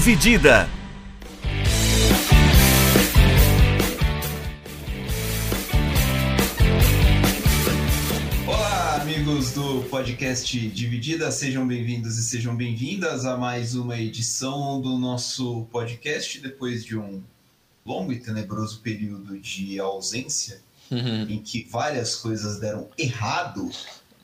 [0.00, 0.66] Dividida.
[8.46, 14.98] Olá, amigos do podcast Dividida, sejam bem-vindos e sejam bem-vindas a mais uma edição do
[14.98, 17.22] nosso podcast depois de um
[17.84, 21.22] longo e tenebroso período de ausência Uhum.
[21.28, 23.70] em que várias coisas deram errado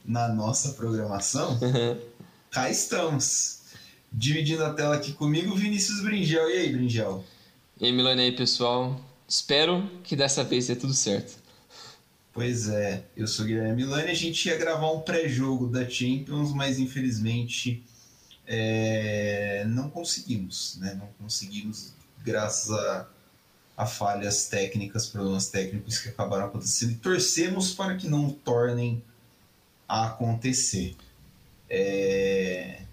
[0.04, 1.56] na nossa programação.
[2.50, 3.55] Cá estamos.
[4.18, 6.48] Dividindo a tela aqui comigo, Vinícius Bringel.
[6.48, 7.22] E aí, Bringel?
[7.78, 8.98] E aí, Milane aí, pessoal.
[9.28, 11.36] Espero que dessa vez dê tudo certo.
[12.32, 14.10] Pois é, eu sou Guilherme Milani.
[14.10, 17.84] A gente ia gravar um pré-jogo da Champions, mas infelizmente
[18.46, 20.94] é, não conseguimos, né?
[20.94, 21.92] Não conseguimos,
[22.24, 23.08] graças a,
[23.76, 26.92] a falhas técnicas, problemas técnicos que acabaram acontecendo.
[26.92, 29.02] E torcemos para que não tornem
[29.86, 30.96] a acontecer.
[31.68, 32.85] É...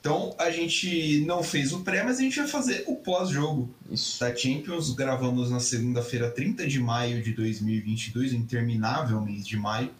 [0.00, 3.74] Então a gente não fez o pré, mas a gente vai fazer o pós-jogo
[4.20, 4.90] da Champions.
[4.94, 9.90] Gravamos na segunda-feira, 30 de maio de 2022, o interminável mês de maio,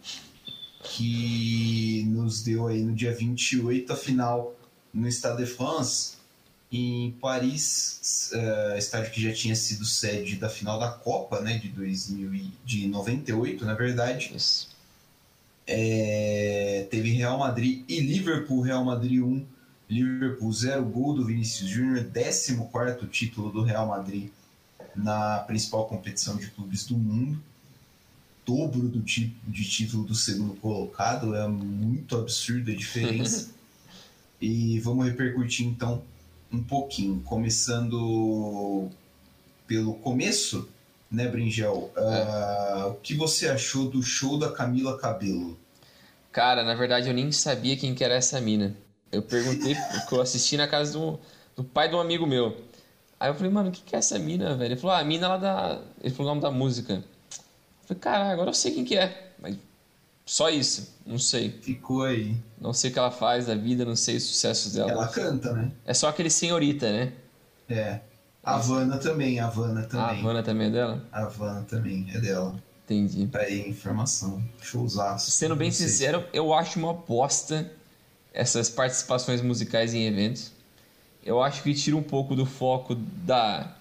[0.83, 4.53] que nos deu aí no dia 28 a final
[4.93, 6.13] no Stade de France,
[6.71, 11.69] em Paris, eh, estádio que já tinha sido sede da final da Copa, né, de
[11.69, 14.31] 2000 e- de 98, na verdade.
[14.35, 14.69] Isso.
[15.67, 16.24] É,
[17.25, 19.45] Real Madrid e Liverpool, Real Madrid 1,
[19.89, 24.29] Liverpool 0, gol do Vinícius Júnior, 14 título do Real Madrid
[24.95, 27.41] na principal competição de clubes do mundo,
[28.45, 33.49] dobro do tipo de título do segundo colocado, é muito absurda a diferença.
[34.39, 36.03] e vamos repercutir então
[36.51, 38.87] um pouquinho, começando
[39.65, 40.69] pelo começo,
[41.09, 41.91] né, Bringel?
[41.97, 45.57] Ah, o que você achou do show da Camila Cabelo?
[46.35, 48.75] Cara, na verdade eu nem sabia quem que era essa mina.
[49.09, 51.17] Eu perguntei, porque eu assisti na casa do,
[51.55, 52.61] do pai de um amigo meu.
[53.17, 54.73] Aí eu falei, mano, o que que é essa mina, velho?
[54.73, 55.79] Ele falou, ah, a mina lá da.
[56.03, 56.95] Ele falou o nome da música.
[56.95, 57.03] Eu
[57.87, 59.31] falei, caralho, agora eu sei quem que é.
[59.39, 59.55] Mas
[60.25, 61.51] só isso, não sei.
[61.51, 62.35] Ficou aí.
[62.59, 64.91] Não sei o que ela faz da vida, não sei os sucessos dela.
[64.91, 65.71] Ela canta, né?
[65.85, 67.13] É só aquele senhorita, né?
[67.69, 68.01] É.
[68.43, 70.19] A Havana também, a Havana A também.
[70.19, 71.01] Havana também é dela?
[71.13, 72.53] A Havana também, é dela.
[72.85, 73.27] Entendi.
[73.27, 74.43] Tá aí informação.
[74.61, 75.31] Showzaço.
[75.31, 77.71] Sendo bem sincero, eu acho uma bosta
[78.31, 80.51] essas participações musicais em eventos.
[81.23, 83.75] Eu acho que tira um pouco do foco da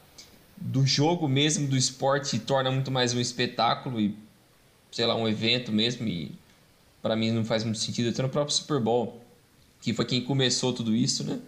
[0.57, 4.17] do jogo mesmo, do esporte, e torna muito mais um espetáculo e,
[4.91, 6.07] sei lá, um evento mesmo.
[6.07, 6.33] E
[7.03, 8.09] para mim não faz muito sentido.
[8.09, 9.21] Até no próprio Super Bowl,
[9.81, 11.41] que foi quem começou tudo isso, né?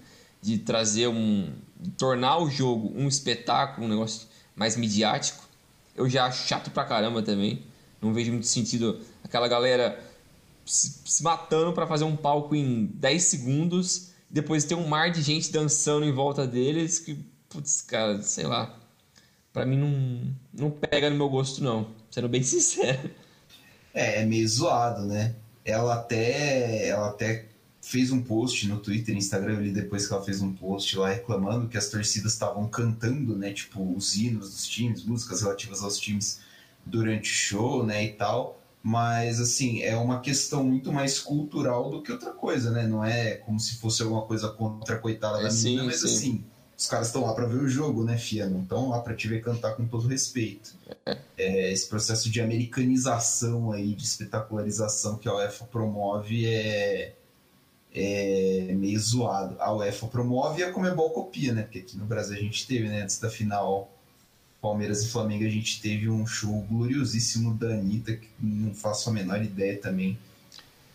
[0.42, 1.50] De trazer um.
[1.80, 5.45] de tornar o jogo um espetáculo, um negócio mais midiático.
[5.96, 7.64] Eu já acho chato pra caramba também.
[8.00, 9.98] Não vejo muito sentido aquela galera
[10.64, 15.22] se, se matando pra fazer um palco em 10 segundos, depois ter um mar de
[15.22, 17.14] gente dançando em volta deles, que,
[17.48, 18.76] putz, cara, sei lá.
[19.52, 21.88] Pra mim não, não pega no meu gosto, não.
[22.10, 23.10] Sendo bem sincero.
[23.94, 25.34] É, é meio zoado, né?
[25.64, 27.46] Ela até, ela até
[27.86, 31.10] fez um post no Twitter e Instagram ali depois que ela fez um post lá
[31.10, 33.52] reclamando que as torcidas estavam cantando, né?
[33.52, 36.40] Tipo, os hinos dos times, músicas relativas aos times
[36.84, 38.04] durante o show, né?
[38.04, 38.60] E tal.
[38.82, 42.88] Mas, assim, é uma questão muito mais cultural do que outra coisa, né?
[42.88, 46.00] Não é como se fosse alguma coisa contra a coitada da É, sim, menina, mas
[46.00, 46.06] sim.
[46.06, 46.44] assim,
[46.76, 48.48] os caras estão lá pra ver o jogo, né, Fia?
[48.48, 50.74] Não estão lá pra te ver cantar com todo respeito.
[51.36, 57.14] É, esse processo de americanização aí, de espetacularização que a UEFA promove é,
[57.98, 59.56] é meio zoado.
[59.58, 61.62] A UEFA promove e a Comebol copia, né?
[61.62, 63.02] Porque aqui no Brasil a gente teve, né?
[63.02, 63.90] Antes da final
[64.60, 69.12] Palmeiras e Flamengo, a gente teve um show gloriosíssimo da Anitta, que não faço a
[69.12, 70.18] menor ideia também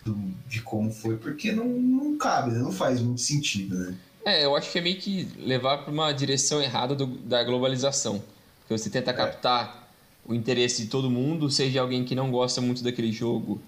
[0.06, 0.18] do-
[0.48, 2.60] de como foi, porque não, não cabe, né?
[2.60, 3.96] não faz muito sentido, né?
[4.26, 8.22] É, eu acho que é meio que levar para uma direção errada do- da globalização.
[8.60, 9.92] Porque você tenta captar
[10.26, 13.60] o interesse de todo mundo, seja alguém que não gosta muito daquele jogo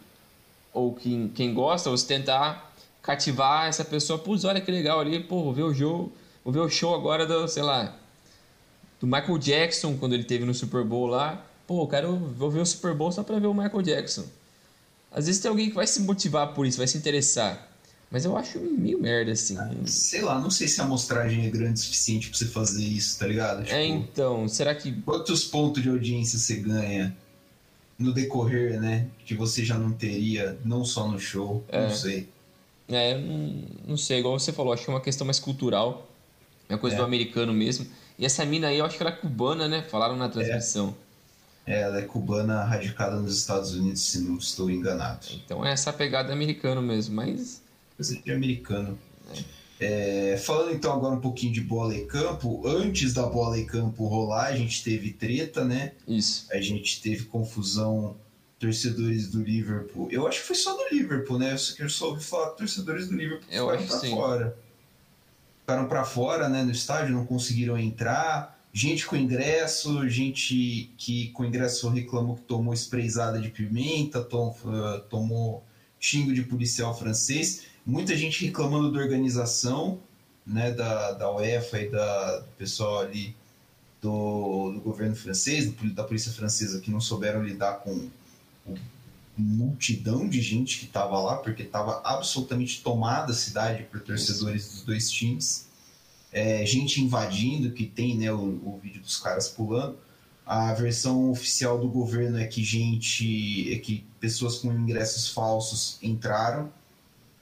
[0.71, 2.72] ou quem, quem gosta, você tentar
[3.03, 4.17] cativar essa pessoa.
[4.17, 6.11] Putz, olha que legal ali, pô, vou ver o jogo,
[6.44, 7.95] vou ver o show agora do, sei lá,
[9.00, 11.45] do Michael Jackson, quando ele teve no Super Bowl lá.
[11.67, 14.23] Pô, quero, vou ver o Super Bowl só para ver o Michael Jackson.
[15.11, 17.69] Às vezes tem alguém que vai se motivar por isso, vai se interessar.
[18.09, 19.57] Mas eu acho meio merda, assim.
[19.88, 23.17] Sei lá, não sei se a amostragem é grande o suficiente pra você fazer isso,
[23.17, 23.67] tá ligado?
[23.67, 24.91] É, então, será que.
[25.01, 27.15] Quantos pontos de audiência você ganha
[27.97, 29.07] no decorrer, né?
[29.25, 31.88] Que você já não teria, não só no show, É.
[31.88, 32.29] não sei.
[32.97, 33.17] É,
[33.87, 36.09] não, sei, igual você falou, acho que é uma questão mais cultural.
[36.69, 36.99] É uma coisa É.
[36.99, 37.85] do americano mesmo.
[38.17, 39.81] E essa mina aí, eu acho que ela é cubana, né?
[39.83, 40.95] Falaram na transmissão.
[41.65, 45.27] É, ela é cubana radicada nos Estados Unidos, se não estou enganado.
[45.33, 47.61] Então é essa pegada americano mesmo, mas.
[47.95, 48.97] Coisa de americano.
[49.79, 54.07] É, falando então agora um pouquinho de bola e campo, antes da bola e campo
[54.07, 55.91] rolar, a gente teve treta, né?
[56.07, 56.47] Isso.
[56.51, 58.15] A gente teve confusão,
[58.68, 60.07] torcedores do Liverpool.
[60.10, 61.56] Eu acho que foi só do Liverpool, né?
[61.77, 64.12] Eu só ouvi falar que torcedores do Liverpool Eu ficaram que sim.
[64.15, 64.57] fora.
[65.62, 68.57] Ficaram pra fora, né, no estádio, não conseguiram entrar.
[68.71, 75.01] Gente com ingresso, gente que com ingresso reclamou que tomou sprayzada de pimenta, tom- ah,
[75.10, 75.63] tomou
[76.00, 77.63] xingo de policial francês.
[77.86, 80.00] Muita gente reclamando da organização,
[80.48, 83.36] né, da, da UEFA e da, do pessoal ali
[84.01, 88.10] do, do governo francês, do da polícia francesa, que não souberam lidar com
[89.38, 94.81] multidão de gente que estava lá, porque estava absolutamente tomada a cidade por torcedores dos
[94.83, 95.68] dois times.
[96.31, 99.98] É, gente invadindo, que tem né, o, o vídeo dos caras pulando.
[100.45, 106.71] A versão oficial do governo é que gente, é que pessoas com ingressos falsos entraram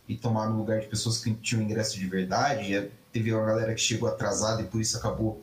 [0.08, 2.74] e tomaram o lugar de pessoas que tinham ingresso de verdade.
[2.74, 5.42] E teve uma galera que chegou atrasada e por isso acabou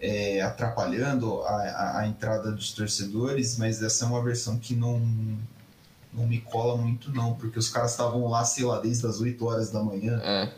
[0.00, 5.00] é, atrapalhando a, a, a entrada dos torcedores, mas essa é uma versão que não,
[6.12, 9.44] não me cola muito não, porque os caras estavam lá, sei lá, desde as 8
[9.44, 10.20] horas da manhã.
[10.22, 10.52] É.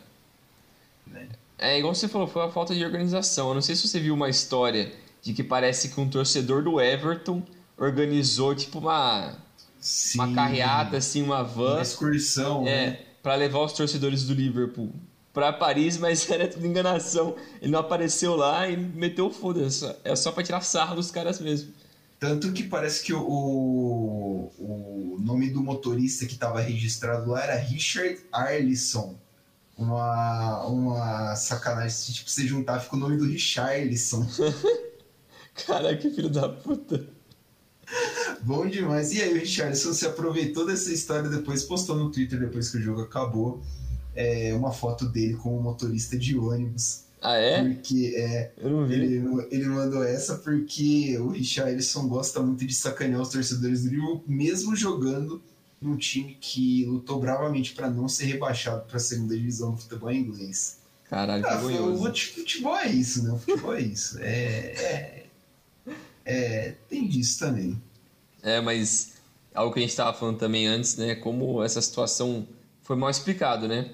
[1.06, 1.28] Né?
[1.58, 3.48] É, igual você falou, foi uma falta de organização.
[3.48, 4.92] Eu não sei se você viu uma história
[5.22, 7.42] de que parece que um torcedor do Everton
[7.76, 9.34] organizou, tipo, uma,
[9.78, 11.74] Sim, uma carreata, assim, uma van.
[11.74, 12.70] uma excursão, né?
[12.70, 14.92] É, para levar os torcedores do Liverpool
[15.32, 17.36] para Paris, mas era tudo enganação.
[17.60, 19.84] Ele não apareceu lá e meteu o foda-se.
[20.04, 21.72] É só pra tirar sarro dos caras mesmo.
[22.18, 28.20] Tanto que parece que o, o nome do motorista que estava registrado lá era Richard
[28.30, 29.18] Arlisson.
[29.78, 31.90] Uma, uma sacanagem.
[31.90, 34.28] Se tipo, você juntar, fica o nome do Richarlison.
[35.66, 37.06] Caraca, que filho da puta.
[38.42, 39.12] Bom demais.
[39.12, 42.82] E aí o Richardson se aproveitou dessa história depois, postou no Twitter depois que o
[42.82, 43.62] jogo acabou.
[44.20, 47.04] É, uma foto dele como motorista de ônibus.
[47.22, 47.62] Ah, é?
[47.62, 48.50] Porque é,
[48.90, 54.22] ele, ele mandou essa porque o Richarlison gosta muito de sacanear os torcedores do Liverpool,
[54.26, 55.42] mesmo jogando
[55.80, 60.12] num time que lutou bravamente para não ser rebaixado para a segunda divisão do futebol
[60.12, 60.78] inglês.
[61.08, 62.08] Caralho, Ah, vergonhoso.
[62.08, 63.32] o futebol é isso, né?
[63.32, 64.18] O futebol é isso.
[64.20, 65.24] É, é,
[66.24, 67.80] é, tem disso também.
[68.42, 69.14] É, mas
[69.54, 71.14] algo que a gente estava falando também antes, né?
[71.16, 72.46] Como essa situação
[72.82, 73.90] foi mal explicado, né?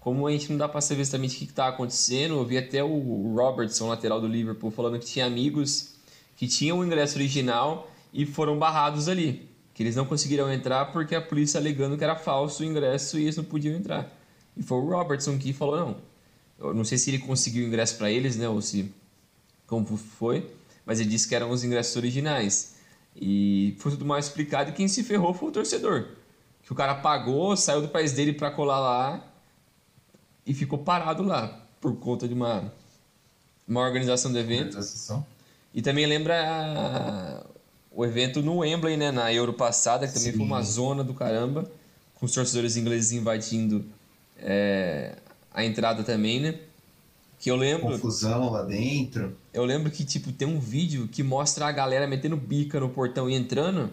[0.00, 2.34] Como a gente não dá para saber exatamente o que está acontecendo.
[2.34, 5.94] Eu vi até o Robertson, lateral do Liverpool, falando que tinha amigos
[6.36, 9.46] que tinham o ingresso original e foram barrados ali.
[9.74, 13.24] Que eles não conseguiram entrar porque a polícia alegando que era falso o ingresso e
[13.24, 14.10] eles não podiam entrar.
[14.56, 15.96] E foi o Robertson que falou: não.
[16.58, 18.48] Eu não sei se ele conseguiu o ingresso para eles, né?
[18.48, 18.90] Ou se.
[19.66, 20.50] Como foi.
[20.86, 22.76] Mas ele disse que eram os ingressos originais.
[23.14, 26.08] E foi tudo mal explicado e quem se ferrou foi o torcedor.
[26.62, 29.29] Que o cara pagou, saiu do país dele para colar lá
[30.50, 32.72] e ficou parado lá por conta de uma,
[33.68, 34.76] uma organização do evento.
[35.72, 37.46] E também lembra a-
[37.92, 40.38] o evento no Wembley, né, na Euro passada, que também Sim.
[40.38, 41.70] foi uma zona do caramba,
[42.16, 43.84] com os torcedores ingleses invadindo
[44.42, 45.14] é,
[45.54, 46.54] a entrada também, né?
[47.38, 47.86] Que eu lembro.
[47.92, 49.36] Confusão lá dentro.
[49.54, 53.30] Eu lembro que, tipo, tem um vídeo que mostra a galera metendo bica no portão
[53.30, 53.92] e entrando.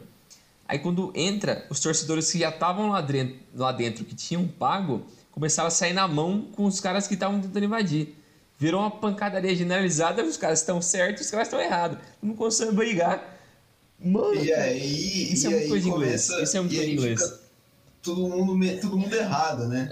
[0.68, 5.06] Aí quando entra, os torcedores que já estavam lá dentro, lá dentro, que tinham pago,
[5.38, 8.16] começaram a sair na mão com os caras que estavam tentando invadir.
[8.58, 12.00] Virou uma pancadaria generalizada, os caras estão certos, os caras estão errados.
[12.24, 13.38] Não conseguem brigar.
[14.04, 16.30] Mano, E aí, Isso e é muito coisa de inglês.
[16.30, 17.34] Isso é muito coisa de inglês.
[18.02, 19.88] Todo mundo, todo mundo errado, né?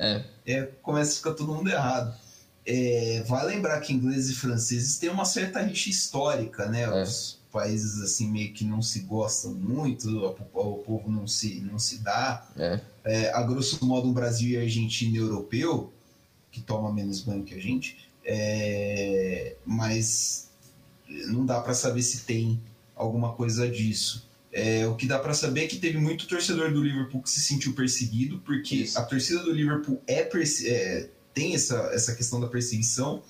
[0.48, 2.18] é, É, começa a ficar todo mundo errado.
[2.66, 6.86] É, vai lembrar que ingleses e franceses têm uma certa rixa histórica, né?
[6.86, 7.04] É.
[7.04, 11.80] Os países assim meio que não se gostam muito, o, o povo não se, não
[11.80, 12.46] se dá.
[12.58, 12.82] é.
[13.06, 15.94] É, a grosso modo, um Brasil e Argentina europeu,
[16.52, 20.50] que toma menos banho que a gente, é, mas
[21.28, 22.60] não dá para saber se tem
[22.96, 24.28] alguma coisa disso.
[24.52, 27.42] É, o que dá para saber é que teve muito torcedor do Liverpool que se
[27.42, 28.98] sentiu perseguido, porque Isso.
[28.98, 30.28] a torcida do Liverpool é,
[30.66, 33.22] é, tem essa, essa questão da perseguição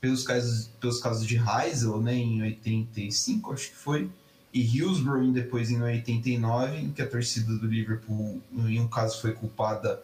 [0.00, 4.10] pelos casos, pelos casos de Heysel, né, em 85, acho que foi,
[4.52, 9.32] e Hillsborough depois em 89, em que a torcida do Liverpool, em um caso, foi
[9.32, 10.02] culpada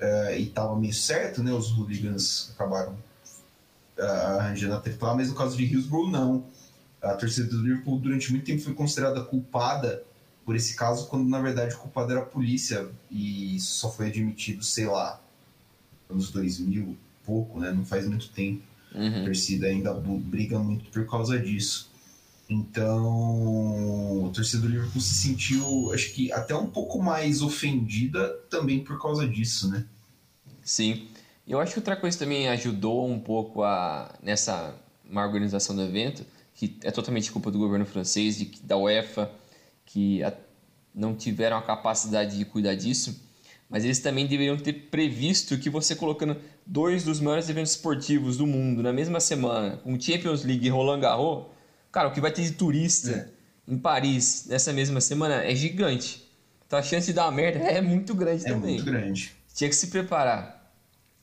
[0.00, 1.52] eh, e estava meio certo, né?
[1.52, 2.96] Os hooligans acabaram
[3.96, 6.44] eh, arranjando a treta mas no caso de Hillsborough, não.
[7.00, 10.02] A torcida do Liverpool durante muito tempo foi considerada culpada
[10.44, 14.08] por esse caso, quando na verdade o culpado era a polícia e isso só foi
[14.08, 15.20] admitido, sei lá,
[16.10, 17.70] nos 2000, pouco, né?
[17.70, 18.62] Não faz muito tempo
[18.94, 19.24] a Uhum.
[19.24, 21.88] torcida ainda briga muito por causa disso.
[22.50, 28.80] Então, a torcida do Liverpool se sentiu, acho que até um pouco mais ofendida também
[28.82, 29.84] por causa disso, né?
[30.64, 31.08] Sim.
[31.46, 34.74] Eu acho que outra coisa também ajudou um pouco a nessa
[35.08, 39.30] má organização do evento, que é totalmente culpa do governo francês, de, da UEFA,
[39.86, 40.32] que a,
[40.94, 43.18] não tiveram a capacidade de cuidar disso,
[43.68, 48.46] mas eles também deveriam ter previsto que você colocando dois dos maiores eventos esportivos do
[48.46, 51.46] mundo na mesma semana, com Champions League e Roland Garros,
[51.92, 53.72] cara, o que vai ter de turista é.
[53.72, 56.26] em Paris nessa mesma semana é gigante.
[56.66, 58.70] Então a chance de dar uma merda é muito grande é também.
[58.70, 59.32] É muito grande.
[59.54, 60.72] Tinha que se preparar.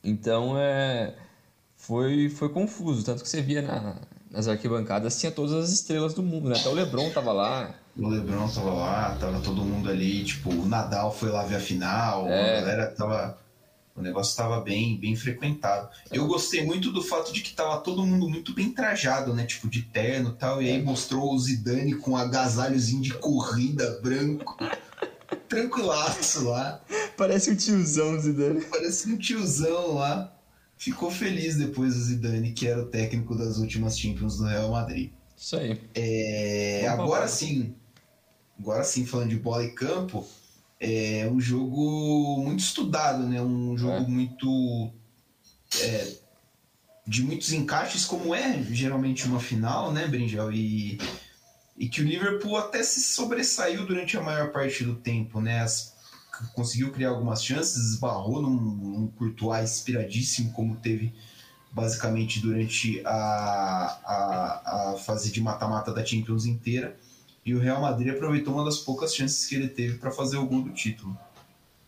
[0.02, 1.14] Então é
[1.76, 3.96] foi foi confuso, tanto que você via na,
[4.30, 6.56] nas arquibancadas tinha todas as estrelas do mundo, né?
[6.58, 7.74] Até o LeBron tava lá.
[7.98, 11.60] O LeBron tava lá, tava todo mundo ali, tipo, o Nadal foi lá ver a
[11.60, 12.58] final, é.
[12.58, 13.38] a galera tava
[13.96, 15.88] o negócio estava bem, bem frequentado.
[16.12, 19.46] Eu gostei muito do fato de que tava todo mundo muito bem trajado, né?
[19.46, 20.62] Tipo, de terno e tal.
[20.62, 24.58] E aí mostrou o Zidane com um agasalhozinho de corrida branco.
[25.48, 26.82] Tranquilaço lá.
[27.16, 28.60] Parece um tiozão, Zidane.
[28.66, 30.30] Parece um tiozão lá.
[30.76, 35.10] Ficou feliz depois o Zidane, que era o técnico das últimas Champions do Real Madrid.
[35.34, 35.80] Isso aí.
[35.94, 37.74] É, agora sim,
[38.58, 40.26] agora sim, falando de bola e campo,
[40.80, 43.40] é um jogo muito estudado, né?
[43.40, 44.06] Um jogo é.
[44.06, 44.90] muito
[45.80, 46.12] é,
[47.06, 50.52] de muitos encaixes, como é geralmente uma final, né, Brinjal?
[50.52, 50.98] E,
[51.76, 55.60] e que o Liverpool até se sobressaiu durante a maior parte do tempo, né?
[55.60, 55.94] As,
[56.54, 61.14] conseguiu criar algumas chances, esbarrou num, num Courtois inspiradíssimo, como teve
[61.72, 63.12] basicamente durante a,
[64.04, 66.96] a, a fase de mata-mata da Champions inteira
[67.46, 70.44] e o Real Madrid aproveitou uma das poucas chances que ele teve para fazer o
[70.44, 71.16] gol do título.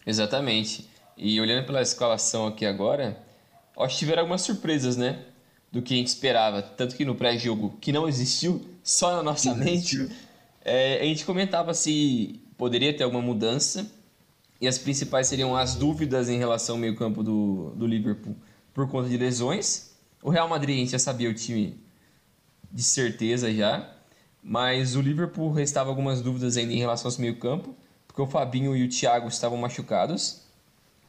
[0.07, 0.89] Exatamente.
[1.17, 3.21] E olhando pela escalação aqui agora,
[3.77, 5.25] acho que tiveram algumas surpresas, né?
[5.73, 6.63] Do que a gente esperava.
[6.63, 10.09] Tanto que no pré-jogo, que não existiu, só na nossa mente,
[10.65, 13.91] é, a gente comentava se poderia ter alguma mudança.
[14.61, 18.37] E as principais seriam as dúvidas em relação ao meio-campo do, do Liverpool
[18.73, 19.91] por conta de lesões.
[20.23, 21.81] O Real Madrid, a gente já sabia o time
[22.71, 23.98] de certeza já.
[24.49, 27.77] Mas o Liverpool restava algumas dúvidas ainda em relação ao meio-campo,
[28.07, 30.41] porque o Fabinho e o Thiago estavam machucados.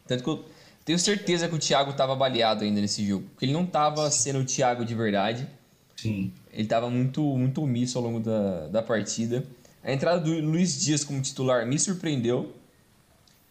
[0.06, 0.46] Tanto que eu
[0.84, 4.40] tenho certeza que o Thiago estava baleado ainda nesse jogo, porque ele não estava sendo
[4.40, 5.48] o Thiago de verdade.
[5.96, 6.34] Sim.
[6.52, 9.46] Ele estava muito, muito omisso ao longo da, da partida.
[9.82, 12.54] A entrada do Luiz Dias como titular me surpreendeu,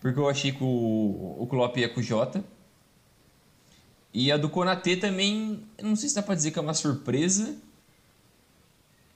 [0.02, 2.44] porque eu achei que o, o Klopp ia com o Jota.
[4.12, 7.56] E a do Konatê também, não sei se dá para dizer que é uma surpresa,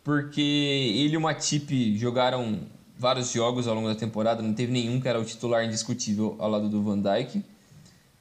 [0.04, 2.60] porque ele e o Matip jogaram
[2.98, 6.50] vários jogos ao longo da temporada, não teve nenhum que era o titular indiscutível ao
[6.50, 7.42] lado do Van Dijk.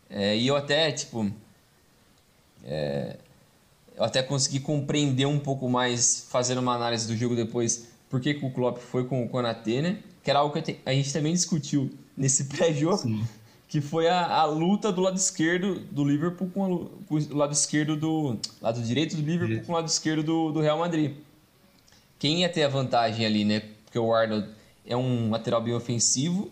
[0.10, 1.32] É, e eu até, tipo.
[2.64, 3.18] É,
[3.96, 8.32] eu até consegui compreender um pouco mais, fazendo uma análise do jogo depois, por que,
[8.42, 10.00] o Klopp foi com o Konaté, né?
[10.24, 13.26] Que era algo que a gente também discutiu nesse pré-jogo,
[13.68, 17.54] que foi a, a, luta do lado esquerdo do Liverpool com, a, com, o lado
[17.54, 18.38] esquerdo do.
[18.62, 21.14] lado direito do Liverpool com o lado esquerdo do, do Real Madrid
[22.22, 23.63] quem ia ter a vantagem ali, né?
[23.84, 24.48] Porque o Arnold
[24.86, 26.51] é um lateral bem ofensivo.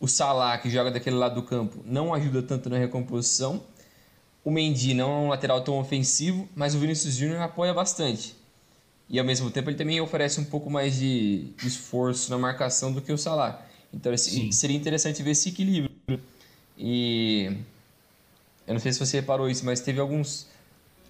[0.00, 3.62] O Salah, que joga daquele lado do campo, não ajuda tanto na recomposição.
[4.42, 8.34] O Mendy não é um lateral tão ofensivo, mas o Vinícius Júnior apoia bastante.
[9.06, 13.02] E ao mesmo tempo ele também oferece um pouco mais de esforço na marcação do
[13.02, 13.62] que o Salah.
[13.92, 14.50] Então Sim.
[14.50, 15.90] seria interessante ver esse equilíbrio.
[16.78, 17.54] E
[18.66, 20.46] eu não sei se você reparou isso, mas teve alguns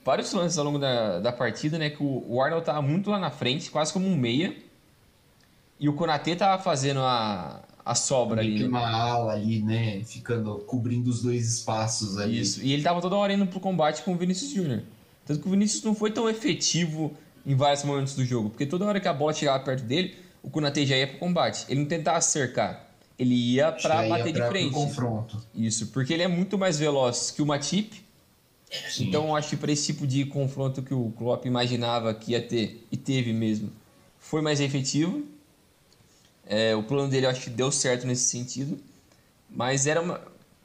[0.05, 1.91] vários lances ao longo da, da partida, né?
[1.91, 4.55] Que o, o Arnold tava muito lá na frente, quase como um meia.
[5.79, 8.61] E o Konatê tava fazendo a, a sobra ali.
[8.61, 8.69] Né?
[8.69, 10.03] Uma ala ali, né?
[10.05, 12.41] Ficando, cobrindo os dois espaços ali.
[12.41, 12.63] Isso.
[12.63, 14.83] E ele tava toda hora indo pro combate com o Vinícius Júnior.
[15.27, 18.51] Tanto que o Vinícius não foi tão efetivo em vários momentos do jogo.
[18.51, 21.65] Porque toda hora que a bola chegava perto dele, o Konatê já ia pro combate.
[21.69, 22.89] Ele não tentava cercar.
[23.19, 24.73] Ele ia para bater de frente.
[24.73, 25.41] confronto.
[25.55, 28.02] Isso, porque ele é muito mais veloz que o Matip
[28.91, 29.09] Sim.
[29.09, 32.87] Então, acho que para esse tipo de confronto que o Klopp imaginava que ia ter,
[32.91, 33.71] e teve mesmo,
[34.19, 35.25] foi mais efetivo.
[36.47, 38.79] É, o plano dele, acho que deu certo nesse sentido.
[39.49, 40.21] Mas, era uma,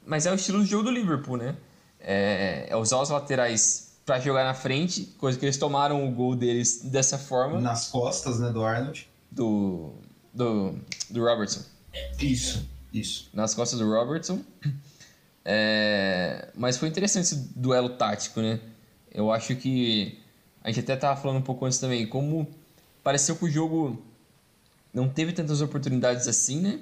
[0.06, 1.56] mas é o estilo de jogo do Liverpool, né?
[2.00, 6.34] É, é usar os laterais para jogar na frente, coisa que eles tomaram o gol
[6.34, 7.60] deles dessa forma.
[7.60, 9.06] Nas costas, né, do Arnold.
[9.30, 9.92] Do,
[10.32, 10.74] do,
[11.10, 11.60] do Robertson.
[12.18, 13.28] Isso, isso.
[13.34, 14.42] Nas costas do Robertson.
[15.44, 18.60] É, mas foi interessante esse duelo tático, né?
[19.12, 20.18] Eu acho que
[20.62, 22.46] a gente até estava falando um pouco antes também, como
[23.02, 24.02] pareceu que o jogo
[24.92, 26.80] não teve tantas oportunidades assim, né?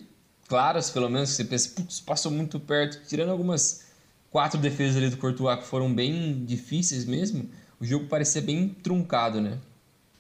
[0.49, 3.87] Claras, pelo menos, você pensa, putz, passou muito perto, tirando algumas
[4.31, 7.49] quatro defesas ali do Courtois que foram bem difíceis mesmo,
[7.81, 9.59] o jogo parecia bem truncado, né?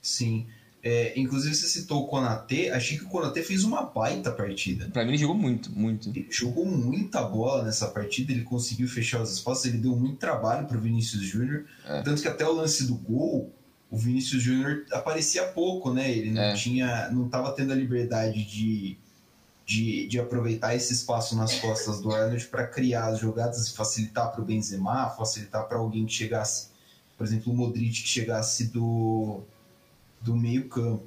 [0.02, 0.46] Sim.
[0.82, 2.70] É, inclusive, você citou o Konatê.
[2.70, 4.88] Achei que o Konatê fez uma baita partida.
[4.92, 6.10] Pra mim, ele jogou muito, muito.
[6.10, 8.32] Ele jogou muita bola nessa partida.
[8.32, 9.64] Ele conseguiu fechar os espaços.
[9.64, 11.64] Ele deu muito trabalho pro Vinícius Júnior.
[11.86, 12.02] É.
[12.02, 13.52] Tanto que até o lance do gol,
[13.90, 16.10] o Vinícius Júnior aparecia pouco, né?
[16.10, 16.54] Ele não é.
[16.54, 18.96] tinha, não tava tendo a liberdade de,
[19.64, 24.30] de, de aproveitar esse espaço nas costas do Arnold para criar as jogadas e facilitar
[24.30, 26.68] para o Benzema, facilitar para alguém que chegasse,
[27.16, 29.42] por exemplo, o Modric que chegasse do
[30.26, 31.06] do meio-campo.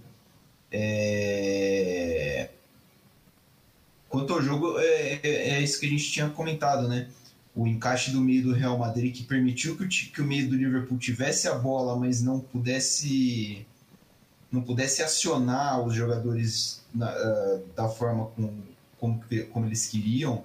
[0.72, 2.50] É...
[4.08, 7.10] Quanto ao jogo, é, é, é, isso que a gente tinha comentado, né?
[7.54, 10.56] O encaixe do meio do Real Madrid que permitiu que o, que o meio do
[10.56, 13.66] Liverpool tivesse a bola, mas não pudesse
[14.52, 18.52] não pudesse acionar os jogadores na, uh, da forma com,
[18.98, 20.44] como, como eles queriam,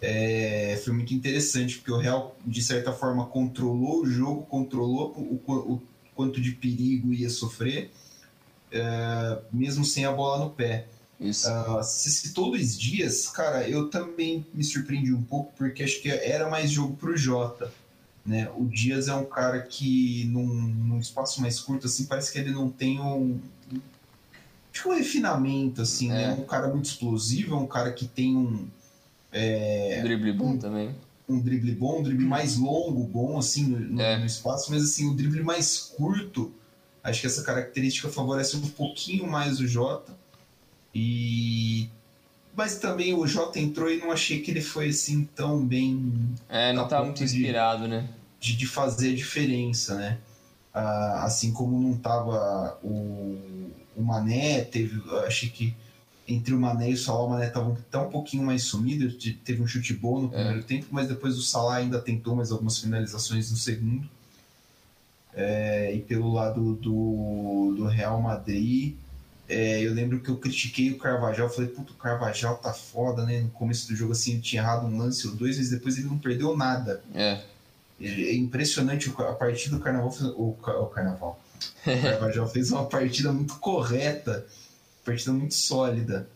[0.00, 5.40] é, foi muito interessante, porque o Real, de certa forma, controlou o jogo, controlou o,
[5.46, 5.82] o,
[6.18, 7.92] quanto de perigo ia sofrer,
[8.72, 10.88] é, mesmo sem a bola no pé.
[11.20, 11.48] Isso.
[11.48, 16.10] Uh, você citou Luiz Dias, cara, eu também me surpreendi um pouco, porque acho que
[16.10, 17.72] era mais jogo pro Jota.
[18.26, 18.50] Né?
[18.56, 22.50] O Dias é um cara que, num, num espaço mais curto, assim, parece que ele
[22.50, 23.40] não tem um,
[24.86, 26.24] um refinamento, assim, né?
[26.24, 26.26] é.
[26.26, 26.34] né?
[26.34, 28.66] Um cara muito explosivo, é um cara que tem um.
[29.30, 30.96] É, drible bom um, também
[31.28, 34.18] um drible bom, um drible mais longo, bom, assim, no, é.
[34.18, 36.52] no, espaço, mas assim, o drible mais curto,
[37.02, 40.16] acho que essa característica favorece um pouquinho mais o Jota.
[40.94, 41.88] E.
[42.56, 46.12] Mas também o Jota entrou e não achei que ele foi assim tão bem.
[46.48, 48.08] É, não tá muito inspirado, de, né?
[48.40, 50.18] De, de fazer a diferença, né?
[50.72, 55.00] Ah, assim como não tava o, o Mané, teve.
[55.24, 55.76] Achei que
[56.28, 59.10] entre o Mané e o Salah, o Mané estava tá um pouquinho mais sumido,
[59.44, 60.62] teve um chute bom no primeiro é.
[60.62, 64.06] tempo, mas depois o Salah ainda tentou mais algumas finalizações no segundo.
[65.32, 68.94] É, e pelo lado do, do Real Madrid,
[69.48, 73.40] é, eu lembro que eu critiquei o Carvajal, falei, puto, o Carvajal tá foda, né?
[73.40, 76.08] No começo do jogo, assim, ele tinha errado um lance ou dois, mas depois ele
[76.08, 77.02] não perdeu nada.
[77.14, 77.40] É.
[78.00, 81.40] É impressionante a partir do Carnaval, o, o Carnaval.
[81.86, 84.46] O Carvajal fez uma partida muito correta
[85.08, 86.28] partida muito sólida.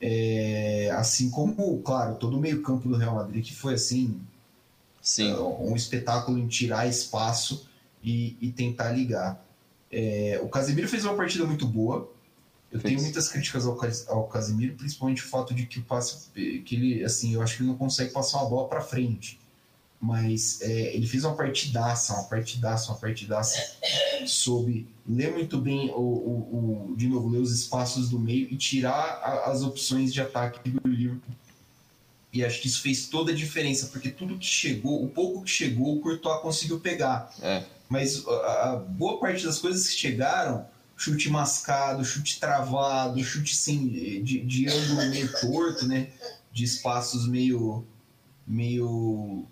[0.00, 4.20] É, assim como, claro, todo o meio-campo do Real Madrid, que foi assim
[5.00, 5.30] Sim.
[5.30, 7.68] É, um espetáculo em tirar espaço
[8.02, 9.42] e, e tentar ligar.
[9.90, 12.12] É, o Casemiro fez uma partida muito boa.
[12.70, 12.92] Eu fez.
[12.92, 17.34] tenho muitas críticas ao, ao Casemiro, principalmente o fato de que, passa, que ele, assim,
[17.34, 19.40] eu acho que ele não consegue passar uma bola para frente
[20.06, 23.60] mas é, ele fez uma partidaça, uma partidaça, uma partidaça,
[24.24, 28.56] soube ler muito bem, o, o, o, de novo, ler os espaços do meio e
[28.56, 31.34] tirar a, as opções de ataque do Liverpool.
[32.32, 35.50] E acho que isso fez toda a diferença, porque tudo que chegou, o pouco que
[35.50, 37.34] chegou, o Courtois conseguiu pegar.
[37.42, 37.64] É.
[37.88, 44.22] Mas a, a, boa parte das coisas que chegaram, chute mascado, chute travado, chute sem,
[44.22, 46.10] de, de ângulo meio torto, né?
[46.52, 47.84] De espaços meio
[48.46, 49.44] meio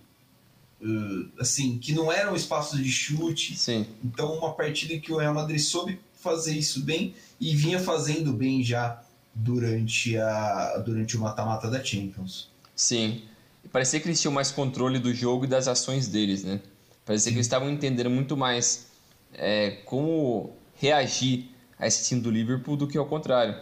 [0.85, 3.57] uh, assim, que não eram espaços de chute.
[3.57, 3.87] Sim.
[4.05, 8.63] Então, uma partida que o Real Madrid soube fazer isso bem e vinha fazendo bem
[8.63, 9.03] já
[9.35, 12.51] durante, a, durante o mata-mata da Champions.
[12.75, 13.23] Sim.
[13.73, 16.61] Parecia que eles tinham mais controle do jogo e das ações deles, né?
[17.05, 17.31] Parecia Sim.
[17.31, 18.89] que eles estavam entendendo muito mais
[19.33, 23.57] é, como reagir a esse time do Liverpool do que ao contrário.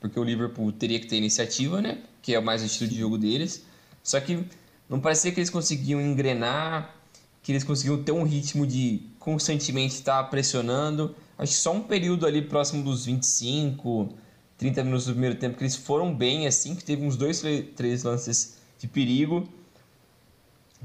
[0.00, 2.02] Porque o Liverpool teria que ter iniciativa, né?
[2.20, 3.64] Que é mais o estilo de jogo deles.
[4.02, 4.44] Só que
[4.92, 6.94] não parecia que eles conseguiam engrenar,
[7.42, 11.16] que eles conseguiam ter um ritmo de constantemente estar pressionando.
[11.38, 14.10] Acho que só um período ali próximo dos 25,
[14.58, 17.42] 30 minutos do primeiro tempo que eles foram bem, assim, que teve uns dois,
[17.74, 19.48] três lances de perigo.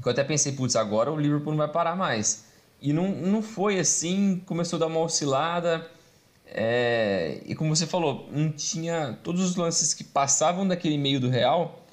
[0.02, 2.46] Eu até pensei, putz, agora o Liverpool não vai parar mais.
[2.80, 5.86] E não, não foi assim, começou a dar uma oscilada.
[6.46, 9.18] É, e como você falou, não tinha.
[9.22, 11.84] Todos os lances que passavam daquele meio do Real,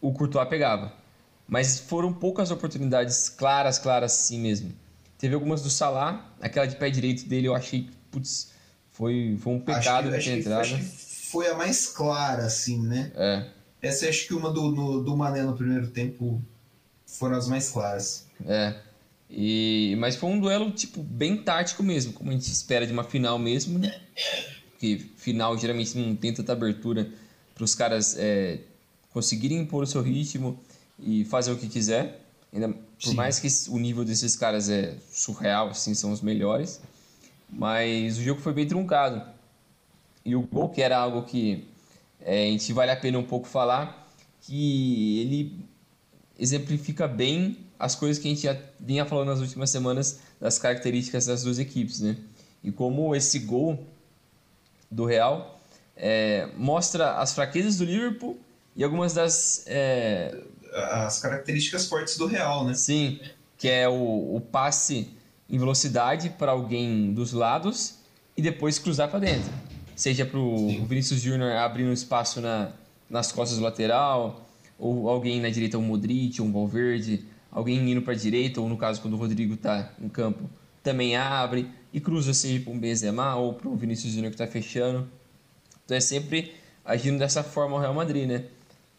[0.00, 1.03] o Courtois pegava.
[1.46, 4.72] Mas foram poucas oportunidades claras, claras assim mesmo.
[5.18, 8.50] Teve algumas do Salah, aquela de pé direito dele eu achei, putz,
[8.90, 10.60] foi, foi um pecado acho que, ter entrado.
[10.60, 13.12] Acho que foi a mais clara, assim, né?
[13.14, 13.46] É.
[13.82, 16.40] Essa acho que uma do, no, do Mané no primeiro tempo
[17.06, 18.26] foram as mais claras.
[18.46, 18.74] É.
[19.28, 23.04] E, mas foi um duelo, tipo, bem tático mesmo, como a gente espera de uma
[23.04, 24.00] final mesmo, né?
[24.70, 27.10] Porque final geralmente não tem tanta abertura
[27.54, 28.60] para os caras é,
[29.10, 30.60] conseguirem impor o seu ritmo
[30.98, 32.20] e fazer o que quiser.
[32.52, 33.14] Ainda, por Sim.
[33.14, 36.80] mais que o nível desses caras é surreal, assim, são os melhores.
[37.50, 39.22] Mas o jogo foi bem truncado.
[40.24, 41.66] E o gol, que era algo que
[42.20, 44.08] é, a gente vale a pena um pouco falar,
[44.40, 45.58] que ele
[46.38, 51.26] exemplifica bem as coisas que a gente já vinha falando nas últimas semanas das características
[51.26, 52.16] das duas equipes, né?
[52.62, 53.84] E como esse gol
[54.94, 55.60] do Real.
[55.96, 58.38] É, mostra as fraquezas do Liverpool
[58.74, 59.64] e algumas das.
[59.66, 60.36] É...
[60.74, 62.74] As características fortes do Real, né?
[62.74, 63.20] Sim,
[63.56, 65.08] que é o, o passe
[65.48, 67.98] em velocidade para alguém dos lados
[68.36, 69.52] e depois cruzar para dentro.
[69.94, 72.72] Seja para o Vinícius Júnior abrindo espaço na,
[73.08, 74.44] nas costas do lateral,
[74.78, 78.76] ou alguém na direita, um Modric, um Valverde, alguém indo para a direita, ou no
[78.76, 80.50] caso quando o Rodrigo está em campo,
[80.82, 84.46] também abre e cruza seja para um Benzema ou para o Vinícius Júnior que está
[84.46, 85.08] fechando.
[85.84, 88.44] Então é sempre agindo dessa forma o Real Madrid, né?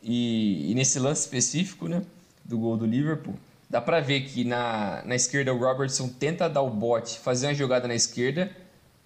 [0.08, 2.04] E, e, nesse lance específico, né,
[2.44, 3.34] do gol do Liverpool,
[3.68, 7.56] dá para ver que na, na esquerda o Robertson tenta dar o bote, fazer uma
[7.56, 8.56] jogada na esquerda,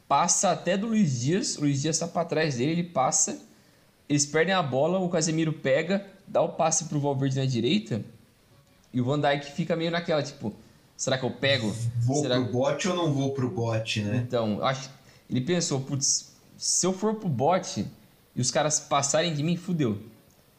[0.09, 3.39] passa até do Luiz Dias, o Luiz Dias está para trás dele, ele passa,
[4.09, 8.03] eles perdem a bola, o Casemiro pega, dá o passe pro Valverde na direita,
[8.93, 10.53] e o Van Dijk fica meio naquela, tipo,
[10.97, 11.73] será que eu pego?
[12.01, 12.41] Vou será...
[12.41, 14.17] pro bote ou não vou pro bote, né?
[14.27, 14.89] Então, acho
[15.29, 17.85] ele pensou, putz, se eu for pro bote
[18.35, 19.97] e os caras passarem de mim, fudeu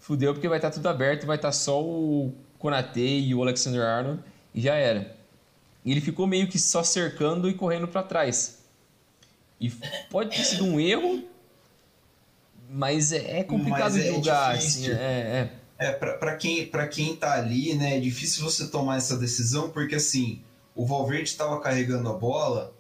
[0.01, 3.43] fudeu porque vai estar tá tudo aberto, vai estar tá só o Konate e o
[3.43, 4.21] Alexander Arnold
[4.53, 5.17] e já era.
[5.85, 8.59] E ele ficou meio que só cercando e correndo para trás.
[9.61, 9.71] E
[10.11, 11.23] pode ter sido um erro,
[12.69, 14.55] mas é, é complicado mas é julgar.
[14.55, 15.87] Assim, é, é.
[15.87, 19.97] é para quem, pra quem tá ali, né, é difícil você tomar essa decisão, porque
[19.97, 20.43] assim,
[20.75, 22.75] o Valverde estava carregando a bola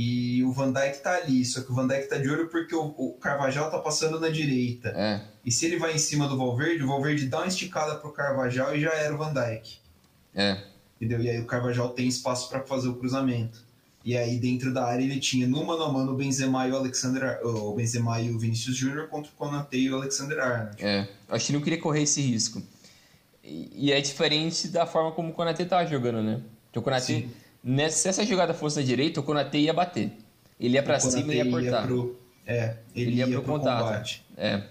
[0.00, 2.72] e o Van Dijk tá ali, só que o Van Dijk tá de olho porque
[2.72, 4.90] o, o Carvajal tá passando na direita.
[4.90, 5.20] É.
[5.44, 8.76] E se ele vai em cima do Valverde, o Valverde dá uma esticada pro Carvajal
[8.76, 9.80] e já era o Van Dijk.
[10.36, 10.62] É.
[11.00, 11.20] Entendeu?
[11.20, 13.60] E aí o Carvajal tem espaço para fazer o cruzamento.
[14.04, 16.76] E aí dentro da área ele tinha no mano a mano o Benzema e o
[16.76, 20.76] Alexander, o Benzema e o Vinícius Júnior contra o Konate e o Alexander Arnold.
[20.80, 21.08] É.
[21.28, 22.62] Acho que não queria correr esse risco.
[23.42, 26.40] E, e é diferente da forma como o Konate tá jogando, né?
[26.66, 27.30] Porque o Konate Sim
[27.62, 30.12] Nessa, se essa jogada fosse na direita, o Konate ia bater.
[30.58, 31.82] Ele ia para cima e ia cortar.
[31.82, 33.84] Ia pro, é, ele, ele ia, ia pro, pro contato.
[33.84, 34.24] Combate.
[34.36, 34.62] É.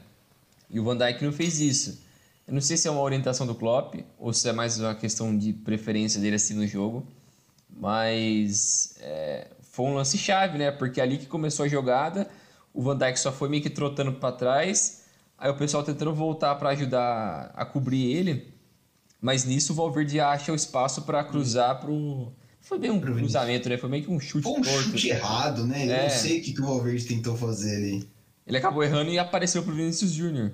[0.69, 2.02] E o Van Dijk não fez isso.
[2.47, 5.38] Eu não sei se é uma orientação do Klopp ou se é mais uma questão
[5.38, 7.06] de preferência dele assim no jogo.
[7.69, 10.71] Mas é, foi um lance chave, né?
[10.71, 12.28] Porque ali que começou a jogada,
[12.73, 15.04] o Van Dijk só foi meio que trotando para trás.
[15.38, 18.54] Aí o pessoal tentando voltar para ajudar a cobrir ele.
[19.21, 22.32] Mas nisso o Valverde acha o espaço para cruzar pro
[22.67, 23.77] foi bem um cruzamento, né?
[23.77, 24.89] Foi meio que um chute Foi um torto.
[24.89, 25.88] chute errado, né?
[25.88, 26.03] Eu é.
[26.03, 28.10] não sei o que, que o Valverde tentou fazer ali.
[28.45, 30.51] Ele acabou errando e apareceu pro Vinicius Júnior.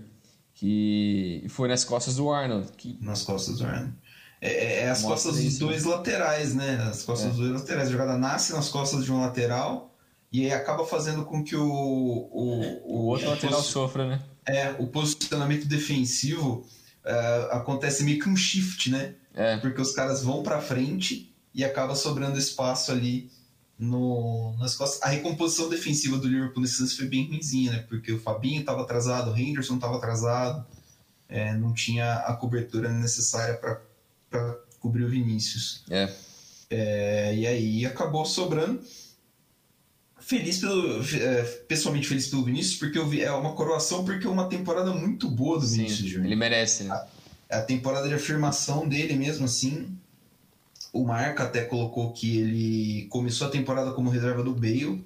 [0.54, 2.72] Que foi nas costas do Arnold.
[2.78, 2.98] Que...
[3.02, 3.94] Nas costas do Arnold.
[4.40, 6.76] É, é, é as Mostra costas dos dois laterais, né?
[6.88, 7.30] As costas é.
[7.32, 7.88] dos dois laterais.
[7.88, 9.96] A jogada nasce nas costas de um lateral
[10.32, 11.66] e aí acaba fazendo com que o.
[11.66, 14.22] O, o, o outro lateral sofra, né?
[14.46, 16.68] É, o posicionamento defensivo
[17.04, 19.16] uh, acontece meio que um shift, né?
[19.34, 19.58] É.
[19.58, 23.30] Porque os caras vão para frente e acaba sobrando espaço ali
[23.78, 25.02] no, nas costas.
[25.02, 27.86] A recomposição defensiva do Liverpool nesse lance foi bem ruimzinha, né?
[27.88, 30.66] Porque o Fabinho estava atrasado, o Henderson estava atrasado,
[31.30, 35.84] é, não tinha a cobertura necessária para cobrir o Vinícius.
[35.90, 36.14] É.
[36.70, 37.36] é.
[37.36, 38.82] E aí acabou sobrando.
[40.20, 41.04] Feliz pelo.
[41.18, 44.94] É, pessoalmente feliz pelo Vinícius, porque eu vi, é uma coroação, porque é uma temporada
[44.94, 46.28] muito boa do Vinícius Júnior.
[46.28, 46.94] Ele merece, né?
[47.52, 49.98] A, a temporada de afirmação dele mesmo, assim
[50.94, 55.04] o Marca até colocou que ele começou a temporada como reserva do Bale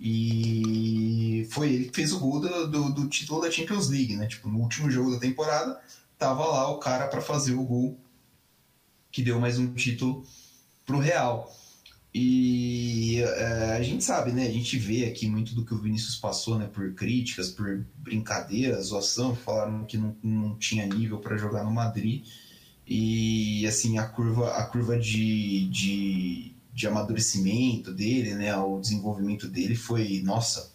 [0.00, 4.26] e foi ele que fez o gol do, do, do título da Champions League, né?
[4.26, 5.78] Tipo, no último jogo da temporada,
[6.18, 7.98] tava lá o cara para fazer o gol
[9.12, 10.26] que deu mais um título
[10.86, 11.54] pro Real.
[12.12, 14.46] E é, a gente sabe, né?
[14.46, 16.66] A gente vê aqui muito do que o Vinícius passou, né?
[16.66, 22.24] Por críticas, por brincadeiras, zoação, falaram que não, não tinha nível para jogar no Madrid.
[22.86, 29.74] E assim, a curva, a curva de, de, de amadurecimento dele, né, o desenvolvimento dele
[29.74, 30.70] foi, nossa,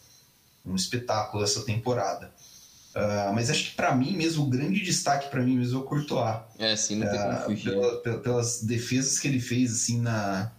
[0.66, 2.34] um espetáculo essa temporada.
[2.96, 5.86] Uh, mas acho que para mim mesmo, o grande destaque para mim mesmo é o
[5.86, 6.38] Courtois.
[6.58, 7.72] É, sim, não tem como ah, fugir.
[8.02, 10.52] Pela, pelas defesas que ele fez assim na,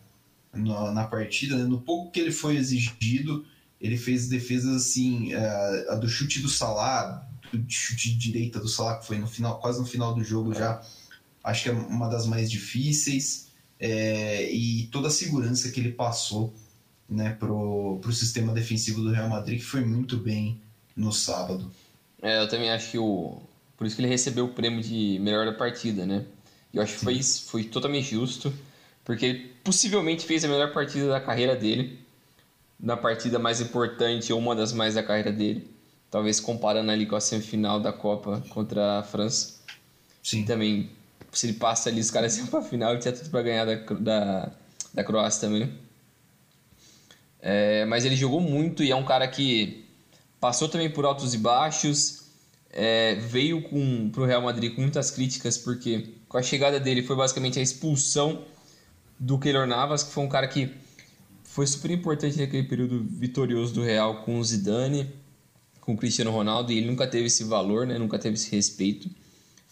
[0.55, 1.65] na, na, partida, né?
[1.65, 3.45] no pouco que ele foi exigido,
[3.81, 8.69] ele fez defesas assim, uh, a do chute do Salah, do chute de direita do
[8.69, 10.55] Salah, que foi no final, quase no final do jogo é.
[10.55, 10.83] já
[11.43, 16.53] acho que é uma das mais difíceis é, e toda a segurança que ele passou
[17.09, 20.61] né, pro, pro sistema defensivo do Real Madrid, que foi muito bem
[20.95, 21.71] no sábado.
[22.23, 23.41] É, eu também acho que o.
[23.77, 26.27] Por isso que ele recebeu o prêmio de melhor da partida, né?
[26.73, 28.53] Eu acho que foi, foi totalmente justo,
[29.05, 31.99] porque ele possivelmente fez a melhor partida da carreira dele,
[32.79, 35.69] na partida mais importante ou uma das mais da carreira dele.
[36.11, 39.61] Talvez comparando ali com a semifinal da Copa contra a França.
[40.23, 40.45] Sim.
[40.45, 40.91] Também
[41.33, 43.75] se ele passa ali, os caras iam pra final, ele tinha tudo pra ganhar da,
[43.95, 44.53] da,
[44.95, 45.73] da Croácia também.
[47.41, 49.85] É, mas ele jogou muito e é um cara que
[50.39, 52.21] passou também por altos e baixos,
[52.73, 53.63] é, veio
[54.11, 57.63] para o Real Madrid com muitas críticas, porque com a chegada dele foi basicamente a
[57.63, 58.45] expulsão
[59.19, 60.73] do Keylor Navas, que foi um cara que
[61.45, 65.13] foi super importante naquele período vitorioso do Real com o Zidane,
[65.81, 67.99] com o Cristiano Ronaldo, e ele nunca teve esse valor, né?
[67.99, 69.11] nunca teve esse respeito.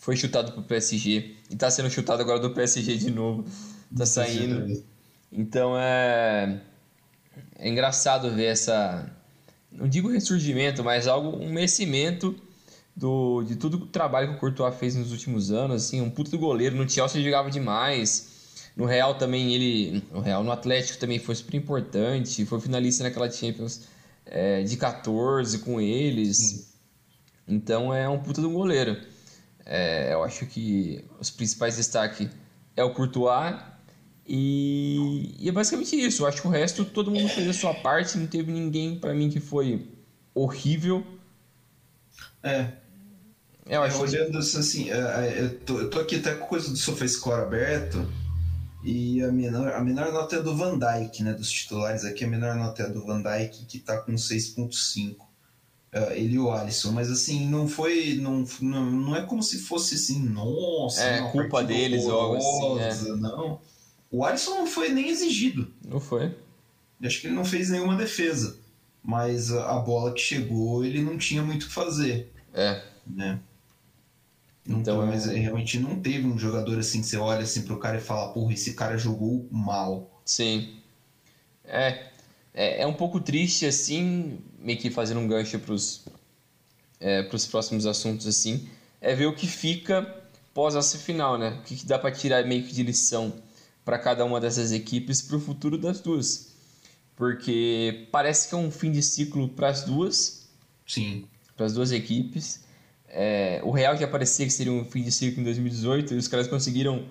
[0.08, 3.44] Foi chutado para o PSG e está sendo chutado agora do PSG de novo.
[3.92, 4.82] Está saindo.
[5.30, 6.62] Então é,
[7.58, 9.06] é engraçado ver essa.
[9.70, 12.34] Não digo ressurgimento, mas algo, um merecimento
[12.96, 15.84] do, de tudo o trabalho que o Courtois fez nos últimos anos.
[15.84, 16.74] Assim, um puto do goleiro.
[16.74, 18.62] No Chelsea jogava demais.
[18.74, 20.02] No Real também ele.
[20.10, 22.46] No Real, no Atlético também foi super importante.
[22.46, 23.82] Foi finalista naquela Champions
[24.24, 26.72] é, de 14 com eles.
[27.46, 28.96] Então é um puta do goleiro.
[29.70, 32.30] É, eu acho que os principais destaques
[32.74, 33.54] é o Courtois
[34.26, 36.22] e, e, é basicamente isso.
[36.22, 38.16] Eu acho que o resto todo mundo fez a sua parte.
[38.16, 39.86] Não teve ninguém para mim que foi
[40.34, 41.06] horrível.
[42.42, 42.72] É.
[43.66, 44.38] é eu acho é, olhando que...
[44.38, 48.06] assim, é, é, eu tô, eu tô aqui até com coisa do SofaScore aberto.
[48.82, 51.34] E a menor, a menor nota é do Van Dyke, né?
[51.34, 55.27] Dos titulares aqui, a menor nota é do Van Dyke, que tá com 6.5.
[55.92, 58.16] Uh, é, ele e o Alisson, mas assim, não foi.
[58.20, 63.10] Não, não, não é como se fosse assim, nossa, é culpa deles ou algo assim.
[63.10, 63.16] É.
[63.16, 63.60] Não.
[64.10, 65.72] O Alisson não foi nem exigido.
[65.84, 66.34] Não foi.
[67.02, 68.58] Acho que ele não fez nenhuma defesa.
[69.02, 72.32] Mas a bola que chegou, ele não tinha muito o que fazer.
[72.52, 72.82] É.
[73.06, 73.40] Né?
[74.66, 77.96] Então, então, mas realmente não teve um jogador assim que você olha assim pro cara
[77.96, 80.20] e fala, porra, esse cara jogou mal.
[80.26, 80.76] Sim.
[81.64, 82.10] É.
[82.58, 86.04] É, é um pouco triste, assim, meio que fazendo um gancho pros,
[86.98, 88.68] é, pros próximos assuntos, assim,
[89.00, 90.02] é ver o que fica
[90.52, 91.50] pós essa final, né?
[91.60, 93.32] O que, que dá para tirar meio que de lição
[93.84, 96.48] para cada uma dessas equipes para o futuro das duas.
[97.14, 100.48] Porque parece que é um fim de ciclo para as duas.
[100.84, 101.26] Sim.
[101.56, 102.64] Para as duas equipes.
[103.06, 106.26] É, o Real já parecia que seria um fim de ciclo em 2018 e os
[106.26, 107.04] caras conseguiram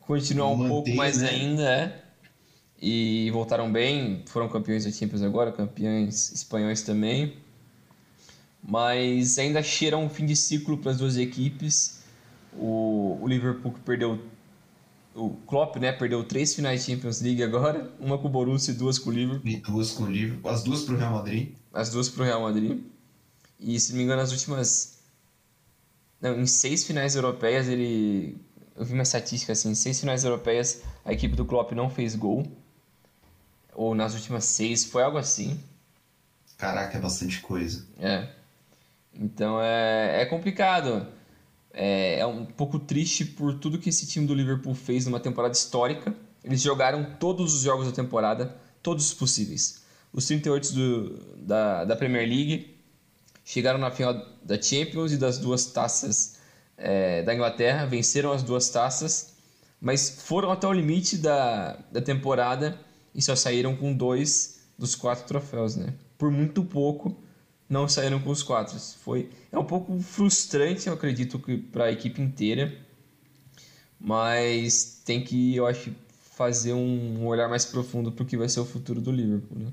[0.00, 1.28] continuar um pouco mais né?
[1.28, 2.01] ainda, é.
[2.82, 7.34] E voltaram bem, foram campeões da Champions agora, campeões espanhóis também.
[8.60, 12.02] Mas ainda cheira um fim de ciclo para as duas equipes.
[12.54, 14.20] O, o Liverpool que perdeu
[15.14, 18.76] o Klopp, né, perdeu três finais de Champions League agora, uma com o Borussia e
[18.76, 19.48] duas com o Liverpool.
[19.48, 21.50] E duas com o Liverpool, as duas para o Real Madrid.
[21.72, 22.80] As duas para o Real Madrid.
[23.60, 24.98] E se não me engano, as últimas
[26.22, 28.38] não, em seis finais europeias ele.
[28.76, 32.14] Eu vi uma estatística assim: em seis finais europeias a equipe do Klopp não fez
[32.14, 32.44] gol.
[33.74, 35.58] Ou nas últimas seis, foi algo assim.
[36.58, 37.86] Caraca, é bastante coisa.
[37.98, 38.28] É.
[39.14, 41.06] Então é, é complicado.
[41.72, 45.54] É, é um pouco triste por tudo que esse time do Liverpool fez numa temporada
[45.54, 46.14] histórica.
[46.44, 49.82] Eles jogaram todos os jogos da temporada, todos os possíveis.
[50.12, 52.76] Os 38 do, da, da Premier League,
[53.44, 56.36] chegaram na final da Champions e das duas taças
[56.76, 59.34] é, da Inglaterra, venceram as duas taças,
[59.80, 62.78] mas foram até o limite da, da temporada
[63.14, 65.94] e só saíram com dois dos quatro troféus, né?
[66.16, 67.16] Por muito pouco
[67.68, 68.78] não saíram com os quatro.
[68.78, 72.72] Foi é um pouco frustrante, eu acredito que para a equipe inteira,
[73.98, 75.90] mas tem que, eu acho,
[76.36, 79.72] fazer um olhar mais profundo para o que vai ser o futuro do Liverpool, né?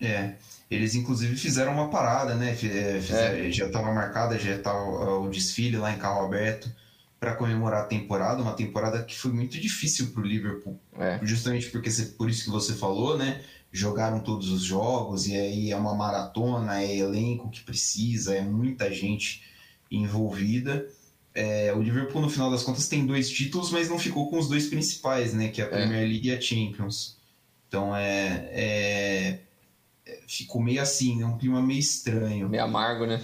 [0.00, 0.34] É.
[0.70, 2.52] Eles inclusive fizeram uma parada, né?
[2.52, 3.50] É, fizeram, é.
[3.50, 6.70] Já estava marcada, já estava o desfile lá em carro aberto
[7.18, 11.18] para comemorar a temporada, uma temporada que foi muito difícil para o Liverpool, é.
[11.22, 13.42] justamente porque por isso que você falou, né?
[13.72, 18.92] Jogaram todos os jogos e aí é uma maratona, é elenco que precisa, é muita
[18.92, 19.42] gente
[19.90, 20.86] envolvida.
[21.34, 24.48] É, o Liverpool no final das contas tem dois títulos, mas não ficou com os
[24.48, 25.48] dois principais, né?
[25.48, 25.70] Que é a é.
[25.70, 27.16] Premier League e a Champions.
[27.68, 29.38] Então é, é
[30.26, 31.26] ficou meio assim, né?
[31.26, 32.48] Um clima meio estranho.
[32.48, 33.20] Meio amargo, né?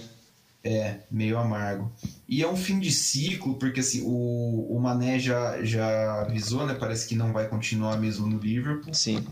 [0.67, 1.91] É, meio amargo.
[2.27, 6.73] E é um fim de ciclo, porque assim, o, o Mané já, já avisou, né?
[6.73, 8.91] Parece que não vai continuar mesmo no Liverpool.
[8.91, 9.23] Sim.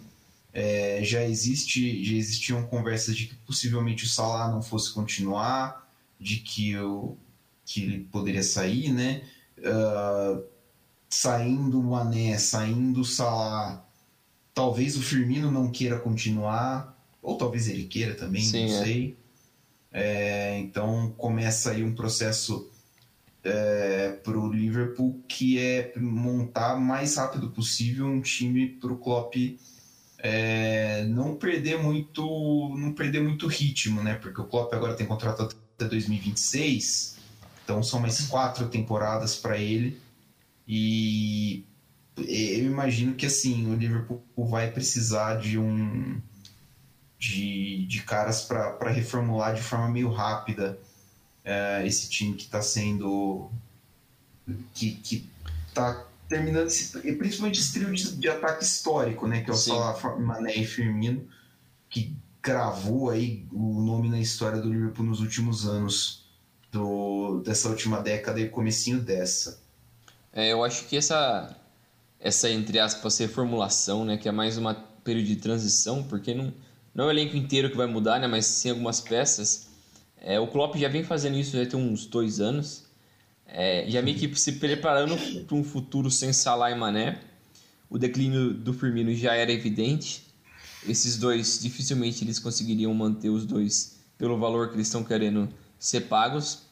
[0.53, 6.35] É, já existe já existiam conversas de que possivelmente o Salah não fosse continuar, de
[6.35, 7.17] que, o,
[7.65, 9.23] que ele poderia sair, né?
[9.57, 10.43] Uh,
[11.09, 13.83] saindo o Mané, saindo o Salah,
[14.53, 18.83] talvez o Firmino não queira continuar ou talvez ele queira também, Sim, não é.
[18.83, 19.22] sei.
[19.93, 22.67] É, então começa aí um processo
[23.43, 29.35] é, para o Liverpool que é montar mais rápido possível um time para o Klopp
[30.17, 32.23] é, não perder muito
[32.77, 34.15] não perder muito ritmo, né?
[34.15, 37.17] Porque o Klopp agora tem contrato até 2026,
[37.63, 39.99] então são mais quatro temporadas para ele
[40.67, 41.65] e
[42.15, 46.21] eu imagino que assim o Liverpool vai precisar de um
[47.23, 50.77] de, de caras para reformular de forma meio rápida
[51.45, 53.49] é, esse time que está sendo.
[54.73, 55.25] que, que
[55.73, 59.41] tá terminando, esse, principalmente esse trio de, de ataque histórico, né?
[59.41, 61.25] Que é o Salah, Mané e Firmino,
[61.89, 66.25] que gravou aí o nome na história do Liverpool nos últimos anos
[66.73, 69.61] do, dessa última década e comecinho dessa.
[70.33, 71.55] É, eu acho que essa,
[72.19, 76.53] essa entre aspas, reformulação, né, que é mais uma período de transição, porque não,
[76.93, 79.67] não é o elenco inteiro que vai mudar, né, mas sim algumas peças.
[80.17, 82.83] É, o Klopp já vem fazendo isso já tem uns dois anos.
[83.45, 87.19] É, já meio que se preparando para um futuro sem Salah e Mané.
[87.89, 90.23] O declínio do Firmino já era evidente.
[90.87, 96.01] Esses dois, dificilmente eles conseguiriam manter os dois pelo valor que eles estão querendo ser
[96.01, 96.63] pagos.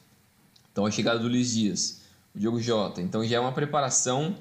[0.72, 2.00] Então a chegada do Luiz Dias,
[2.34, 3.02] o Diogo Jota.
[3.02, 4.34] Então já é uma preparação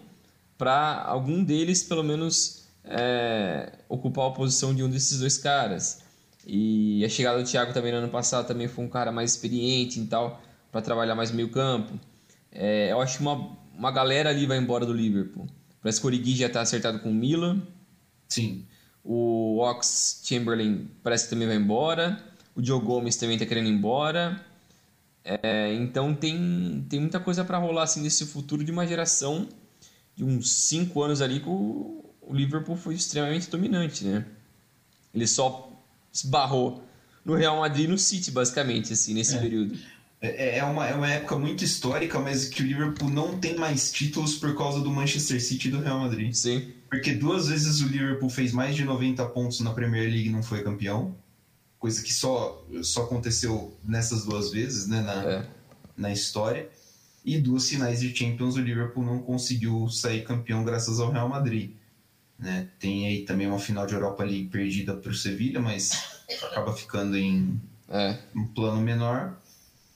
[0.58, 6.04] para algum deles, pelo menos, é, ocupar a posição de um desses dois caras.
[6.46, 10.00] E a chegada do Thiago também no ano passado também foi um cara mais experiente
[10.00, 10.41] e tal,
[10.72, 12.00] para trabalhar mais meio campo.
[12.52, 15.48] É, eu acho que uma, uma galera ali vai embora do Liverpool.
[15.82, 17.62] Parece que o Origi já está acertado com o Milan.
[18.28, 18.65] Sim.
[19.04, 22.24] O Ox Chamberlain parece que também vai embora.
[22.56, 24.44] O Joe Gomes também está querendo ir embora.
[25.24, 29.48] É, então tem, tem muita coisa para rolar assim nesse futuro de uma geração
[30.15, 34.26] de uns 5 anos ali que o, o Liverpool foi extremamente dominante, né?
[35.13, 35.70] Ele só
[36.13, 36.82] esbarrou
[37.26, 39.39] no Real Madrid e no City, basicamente, assim, nesse é.
[39.39, 39.78] período.
[40.22, 43.58] É, é, é, uma, é uma época muito histórica, mas que o Liverpool não tem
[43.58, 46.34] mais títulos por causa do Manchester City e do Real Madrid.
[46.34, 46.72] Sim.
[46.89, 50.41] Porque duas vezes o Liverpool fez mais de 90 pontos na Premier League e não
[50.41, 51.15] foi campeão.
[51.78, 55.48] Coisa que só, só aconteceu nessas duas vezes, né, na, é.
[55.98, 56.70] na história.
[57.26, 61.72] E duas finais de Champions o Liverpool não conseguiu sair campeão graças ao Real Madrid.
[62.41, 62.67] Né?
[62.80, 65.91] Tem aí também uma final de Europa League perdida para o Sevilha, mas
[66.49, 68.17] acaba ficando em é.
[68.36, 69.38] um plano menor.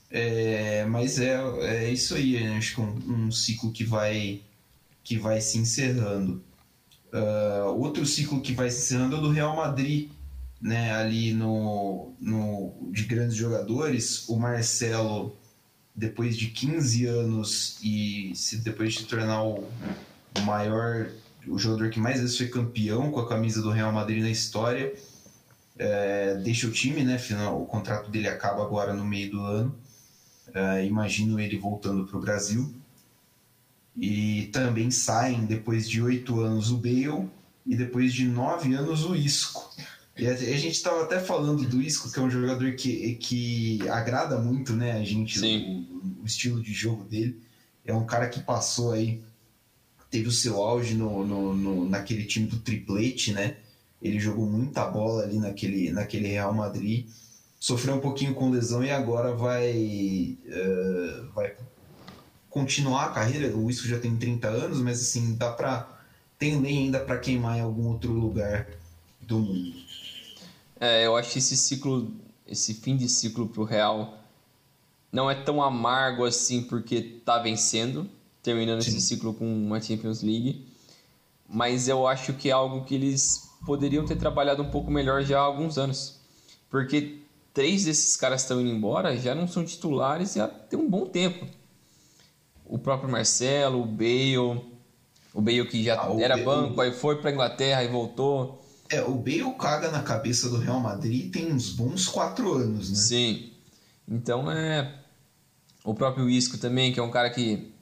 [0.08, 2.56] É, mas é, é isso aí, né?
[2.56, 4.40] acho que um, um, ciclo que vai,
[5.02, 6.40] que vai se encerrando.
[7.12, 10.10] Uh, outro ciclo que vai se encerrando é o do Real Madrid,
[10.60, 10.92] né?
[10.94, 14.28] ali no, no, de grandes jogadores.
[14.28, 15.36] O Marcelo,
[15.94, 19.68] depois de 15 anos e se depois de tornar o
[20.44, 21.10] maior,
[21.48, 24.94] o jogador que mais vezes foi campeão com a camisa do Real Madrid na história,
[25.78, 27.18] é, deixa o time, né?
[27.18, 29.74] Final, o contrato dele acaba agora no meio do ano.
[30.48, 32.74] Uh, imagino ele voltando para o Brasil.
[33.96, 37.28] E também saem depois de oito anos o Bale
[37.66, 39.70] e depois de nove anos o Isco.
[40.16, 43.86] E a, a gente estava até falando do Isco, que é um jogador que, que
[43.88, 47.38] agrada muito né, a gente, o, o, estilo de jogo dele.
[47.84, 49.22] É um cara que passou aí,
[50.16, 53.56] teve o seu auge no, no, no, naquele time do triplete, né?
[54.00, 57.06] Ele jogou muita bola ali naquele, naquele Real Madrid
[57.60, 61.54] sofreu um pouquinho com lesão e agora vai, uh, vai
[62.48, 63.54] continuar a carreira.
[63.54, 65.94] O Isco já tem 30 anos, mas assim, dá para
[66.38, 68.68] tem nem ainda para queimar em algum outro lugar
[69.20, 69.74] do mundo.
[70.78, 72.10] É, eu acho que esse ciclo,
[72.46, 74.18] esse fim de ciclo pro Real
[75.10, 78.08] não é tão amargo assim porque tá vencendo,
[78.46, 78.90] terminando Sim.
[78.90, 80.64] esse ciclo com uma Champions League.
[81.48, 85.40] Mas eu acho que é algo que eles poderiam ter trabalhado um pouco melhor já
[85.40, 86.20] há alguns anos.
[86.70, 87.18] Porque
[87.52, 91.44] três desses caras estão indo embora, já não são titulares já tem um bom tempo.
[92.64, 97.20] O próprio Marcelo, o Bale, o Bale que já ah, era Bale, banco, aí foi
[97.20, 98.64] para Inglaterra e voltou.
[98.88, 102.96] É, o Bale caga na cabeça do Real Madrid tem uns bons quatro anos, né?
[102.96, 103.50] Sim.
[104.08, 105.00] Então é.
[105.84, 107.72] O próprio Isco também, que é um cara que.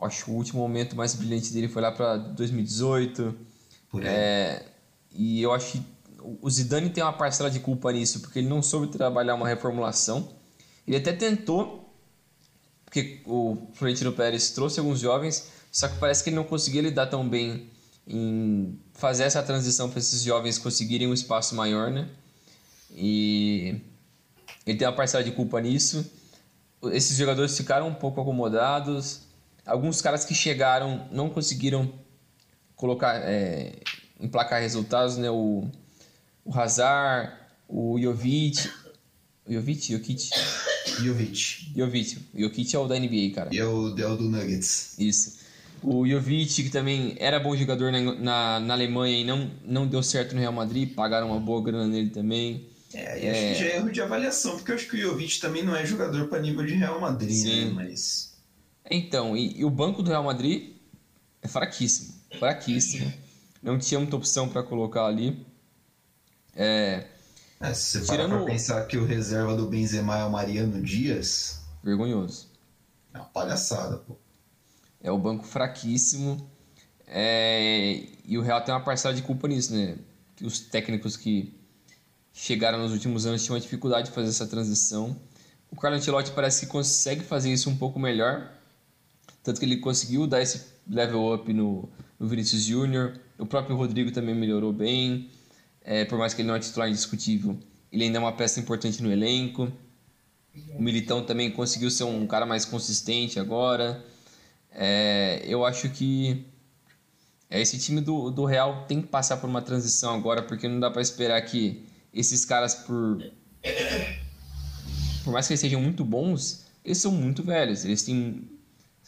[0.00, 3.34] Acho que o último momento mais brilhante dele foi lá para 2018.
[3.90, 4.08] Por aí.
[4.08, 4.66] É,
[5.12, 5.82] e eu acho que
[6.42, 10.28] o Zidane tem uma parcela de culpa nisso, porque ele não soube trabalhar uma reformulação.
[10.86, 11.92] Ele até tentou,
[12.84, 17.06] porque o Florentino Pérez trouxe alguns jovens, só que parece que ele não conseguia lidar
[17.06, 17.70] tão bem
[18.06, 22.08] em fazer essa transição para esses jovens conseguirem um espaço maior, né?
[22.92, 23.80] E
[24.64, 26.08] ele tem uma parcela de culpa nisso.
[26.92, 29.25] Esses jogadores ficaram um pouco acomodados.
[29.66, 31.92] Alguns caras que chegaram não conseguiram
[32.76, 33.72] colocar, é,
[34.20, 35.30] emplacar resultados, né?
[35.30, 35.68] O
[36.46, 37.32] o Hazard,
[37.68, 38.70] o Jovic.
[39.44, 39.92] O Jovic?
[39.92, 40.30] Jokic?
[41.02, 41.72] Jovic.
[41.76, 42.18] Jovic.
[42.34, 43.50] Jokic é o da NBA, cara.
[43.52, 44.94] E é o, é o do Nuggets.
[44.98, 45.44] Isso.
[45.82, 50.02] O Jovic, que também era bom jogador na, na, na, Alemanha e não, não deu
[50.02, 52.68] certo no Real Madrid, pagaram uma boa grana nele também.
[52.94, 53.52] É, e acho é...
[53.52, 55.84] que já é erro de avaliação, porque eu acho que o Jovic também não é
[55.84, 57.36] jogador para nível de Real Madrid, né?
[57.36, 57.64] Sim.
[57.66, 57.72] né?
[57.74, 58.35] Mas...
[58.90, 60.74] Então, e, e, o banco do Real Madrid
[61.42, 62.14] é fraquíssimo.
[62.38, 63.12] Fraquíssimo.
[63.62, 65.44] Não tinha muita opção para colocar ali.
[66.54, 67.06] É,
[67.60, 68.30] É, se você Tirando...
[68.30, 71.62] parar pra pensar que o reserva do Benzema é o Mariano Dias...
[71.82, 72.48] Vergonhoso.
[73.14, 74.16] É uma palhaçada, pô.
[75.00, 76.50] É o banco fraquíssimo.
[77.06, 78.02] É...
[78.24, 79.96] E o Real tem uma parcela de culpa nisso, né?
[80.34, 81.54] Que os técnicos que
[82.32, 85.16] chegaram nos últimos anos tinham uma dificuldade de fazer essa transição.
[85.70, 88.52] O Carlo Ancelotti parece que consegue fazer isso um pouco melhor.
[89.42, 93.18] Tanto que ele conseguiu dar esse level up no, no Vinicius Júnior.
[93.38, 95.30] O próprio Rodrigo também melhorou bem.
[95.82, 97.56] É, por mais que ele não é titular indiscutível,
[97.92, 99.70] ele ainda é uma peça importante no elenco.
[100.74, 104.04] O Militão também conseguiu ser um cara mais consistente agora.
[104.72, 106.44] É, eu acho que
[107.48, 110.80] é, esse time do, do Real tem que passar por uma transição agora, porque não
[110.80, 113.22] dá para esperar que esses caras, por,
[115.22, 117.84] por mais que eles sejam muito bons, eles são muito velhos.
[117.84, 118.48] Eles têm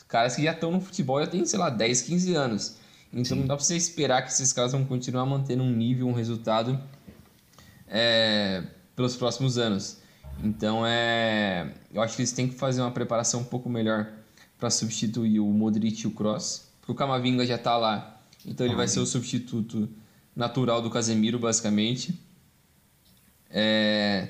[0.08, 2.76] caras que já estão no futebol já tem, sei lá, 10, 15 anos.
[3.12, 3.34] Então Sim.
[3.36, 6.78] não dá para você esperar que esses caras vão continuar mantendo um nível, um resultado
[7.86, 8.64] é,
[8.96, 9.98] pelos próximos anos.
[10.42, 14.08] Então é, eu acho que eles têm que fazer uma preparação um pouco melhor
[14.58, 16.62] para substituir o Modric e o Kroos.
[16.80, 19.88] Porque o Camavinga já está lá, então ele vai ser o substituto
[20.34, 22.18] natural do Casemiro, basicamente.
[23.50, 24.28] É,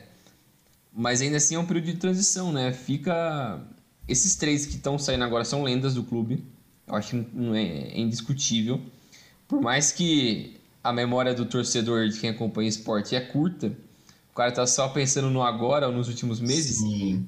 [0.92, 2.72] mas ainda assim é um período de transição, né?
[2.72, 3.60] Fica
[4.08, 6.42] esses três que estão saindo agora são lendas do clube.
[6.86, 8.80] Eu acho que é, é indiscutível.
[9.46, 13.76] Por mais que a memória do torcedor de quem acompanha esporte é curta,
[14.32, 16.78] o cara tá só pensando no agora ou nos últimos meses.
[16.78, 17.26] Sim.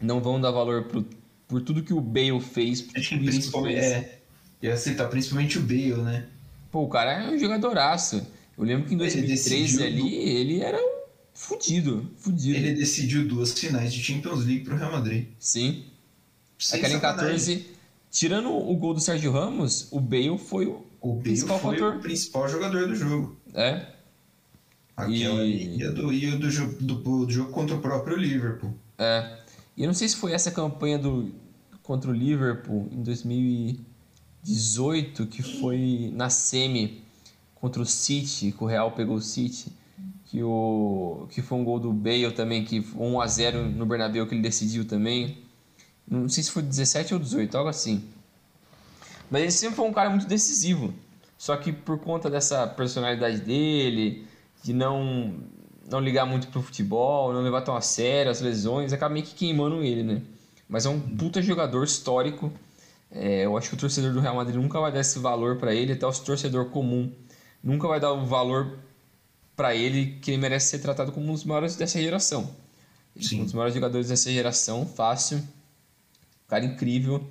[0.00, 1.06] Não vão dar valor pro,
[1.46, 2.82] por tudo que o Bale fez.
[2.82, 3.92] Por acho que principalmente, fez.
[3.92, 4.18] é.
[4.62, 6.26] E aceitar principalmente o Bale, né?
[6.72, 8.26] Pô, o cara é um jogadoraço.
[8.58, 10.96] Eu lembro que em 2013 ali, ele era um
[11.34, 12.56] fudido, fudido.
[12.56, 15.26] Ele decidiu duas finais de Champions League pro Real Madrid.
[15.38, 15.84] Sim.
[16.72, 17.66] Aquela em 14,
[18.10, 21.98] tirando o gol do Sérgio Ramos, o Bale foi o, o Bale principal foi o
[22.00, 23.36] principal jogador do jogo.
[23.54, 23.86] É.
[24.96, 25.80] Aquela e...
[25.80, 26.48] e do, e do,
[26.80, 28.74] do, do jogo contra o próprio Liverpool.
[28.98, 29.38] É.
[29.76, 31.32] E eu não sei se foi essa campanha do
[31.82, 37.04] contra o Liverpool em 2018 que foi na semi
[37.54, 39.70] contra o City, que o Real pegou o City,
[40.24, 44.26] que o que foi um gol do Bale também que 1 a 0 no Bernabéu
[44.26, 45.44] que ele decidiu também.
[46.08, 48.04] Não sei se foi 17 ou 18, algo assim.
[49.30, 50.94] Mas ele sempre foi um cara muito decisivo.
[51.36, 54.26] Só que por conta dessa personalidade dele,
[54.62, 55.34] de não
[55.88, 59.34] não ligar muito pro futebol, não levar tão a sério as lesões, acaba meio que
[59.34, 60.22] queimando ele, né?
[60.68, 62.52] Mas é um puta jogador histórico.
[63.08, 65.72] É, eu acho que o torcedor do Real Madrid nunca vai dar esse valor para
[65.72, 67.12] ele, até o torcedor comum
[67.62, 68.78] nunca vai dar o valor
[69.54, 72.50] para ele que ele merece ser tratado como um dos maiores dessa geração.
[73.20, 73.42] Sim.
[73.42, 75.40] Um dos maiores jogadores dessa geração, fácil
[76.48, 77.28] cara incrível.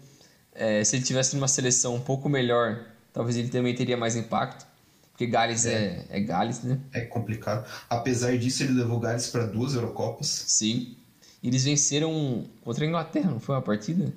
[0.53, 4.65] É, se ele tivesse numa seleção um pouco melhor, talvez ele também teria mais impacto.
[5.11, 6.77] Porque Gales é, é, é Gales, né?
[6.91, 7.65] É complicado.
[7.89, 10.27] Apesar disso, ele levou Gales para duas Eurocopas.
[10.27, 10.97] Sim.
[11.41, 14.11] E eles venceram contra a Inglaterra, não foi uma partida?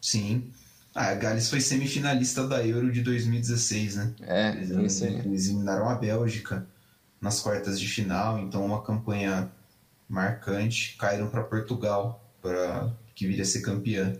[0.00, 0.50] Sim.
[0.94, 4.14] Ah, a Gales foi semifinalista da Euro de 2016, né?
[4.22, 5.14] É, eles, isso aí.
[5.18, 6.66] eles eliminaram a Bélgica
[7.20, 9.50] nas quartas de final, então uma campanha
[10.08, 10.96] marcante.
[10.98, 14.16] Caíram para Portugal, para que viria a ser campeã.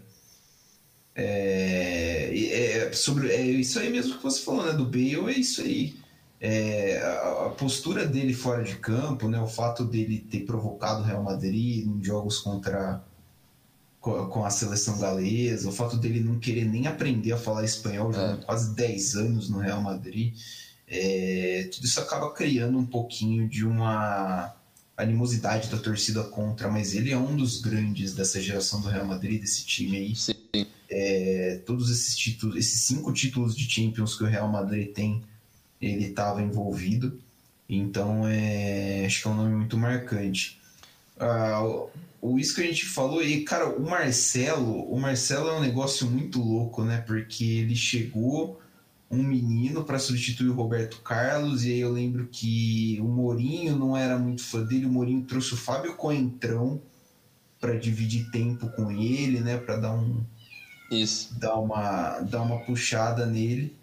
[1.20, 4.72] É, é, sobre, é isso aí mesmo que você falou, né?
[4.72, 5.96] Do Bale, é isso aí.
[6.40, 9.40] É, a, a, postura dele fora de campo, né?
[9.40, 13.02] O fato dele ter provocado o Real Madrid em jogos contra
[14.00, 18.12] com, com a seleção galesa, o fato dele não querer nem aprender a falar espanhol,
[18.12, 18.44] jogando é.
[18.44, 20.34] quase 10 anos no Real Madrid,
[20.86, 24.54] é, tudo isso acaba criando um pouquinho de uma
[24.96, 29.40] animosidade da torcida contra, mas ele é um dos grandes dessa geração do Real Madrid,
[29.40, 30.14] desse time aí.
[30.14, 30.37] Sim.
[30.90, 35.22] É, todos esses títulos, esses cinco títulos de Champions que o Real Madrid tem,
[35.80, 37.18] ele estava envolvido.
[37.68, 40.58] Então, é, acho que é um nome muito marcante.
[41.20, 41.60] Ah,
[42.20, 46.06] o isso que a gente falou e cara, o Marcelo, o Marcelo é um negócio
[46.10, 46.98] muito louco, né?
[47.06, 48.60] Porque ele chegou
[49.10, 53.96] um menino para substituir o Roberto Carlos, e aí eu lembro que o Mourinho não
[53.96, 56.80] era muito fã dele, o Mourinho trouxe o Fábio Coentrão
[57.58, 60.22] para dividir tempo com ele, né, para dar um
[60.90, 63.76] isso, dar uma dar uma puxada nele.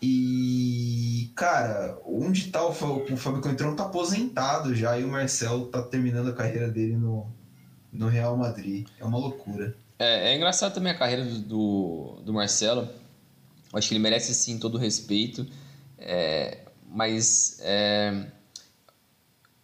[0.00, 5.80] E cara, onde tá o, o Fábio Coentrão tá aposentado já e o Marcelo tá
[5.80, 7.26] terminando a carreira dele no
[7.92, 8.88] no Real Madrid.
[8.98, 9.76] É uma loucura.
[9.98, 12.88] É, é engraçado também a carreira do, do, do Marcelo
[13.72, 15.46] acho que ele merece sim todo o respeito,
[15.98, 18.26] é, mas é,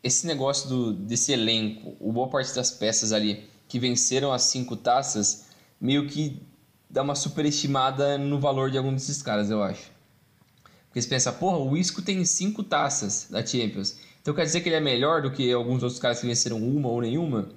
[0.03, 4.77] esse negócio do, desse elenco, o boa parte das peças ali que venceram as cinco
[4.77, 5.47] taças,
[5.81, 6.41] meio que
[6.91, 9.91] dá uma superestimada no valor de algum desses caras, eu acho.
[10.87, 13.97] Porque você pensa, porra, o Isco tem cinco taças da Champions.
[14.23, 16.89] Então quer dizer que ele é melhor do que alguns outros caras que venceram uma
[16.89, 17.49] ou nenhuma?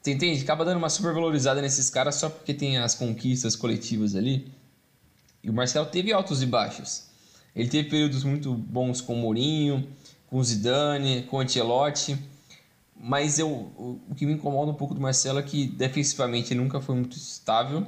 [0.00, 0.42] Você entende?
[0.42, 4.50] Acaba dando uma super valorizada nesses caras só porque tem as conquistas coletivas ali.
[5.42, 7.08] E o Marcelo teve altos e baixos.
[7.54, 9.88] Ele teve períodos muito bons com o Mourinho,
[10.28, 12.18] com o Zidane, com o Ancelotti.
[13.00, 16.80] Mas eu, o que me incomoda um pouco do Marcelo é que defensivamente ele nunca
[16.80, 17.86] foi muito estável.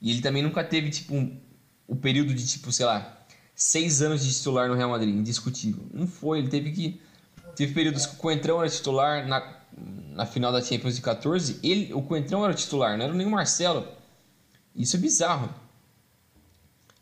[0.00, 1.38] E ele também nunca teve, tipo, um,
[1.86, 3.18] o período de, tipo, sei lá,
[3.54, 5.84] seis anos de titular no Real Madrid, indiscutível.
[5.92, 7.00] Não foi, ele teve que.
[7.56, 9.58] Teve períodos que o Coentrão era titular na,
[10.12, 11.58] na final da Champions de 14.
[11.62, 13.86] Ele, o Coentrão era titular, não era nem o Marcelo.
[14.76, 15.52] Isso é bizarro.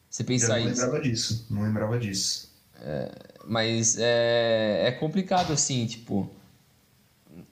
[0.09, 0.69] Você pensar isso.
[0.69, 2.51] Eu não lembrava disso, não lembrava disso.
[2.81, 3.13] É,
[3.45, 6.31] mas é, é complicado assim, tipo.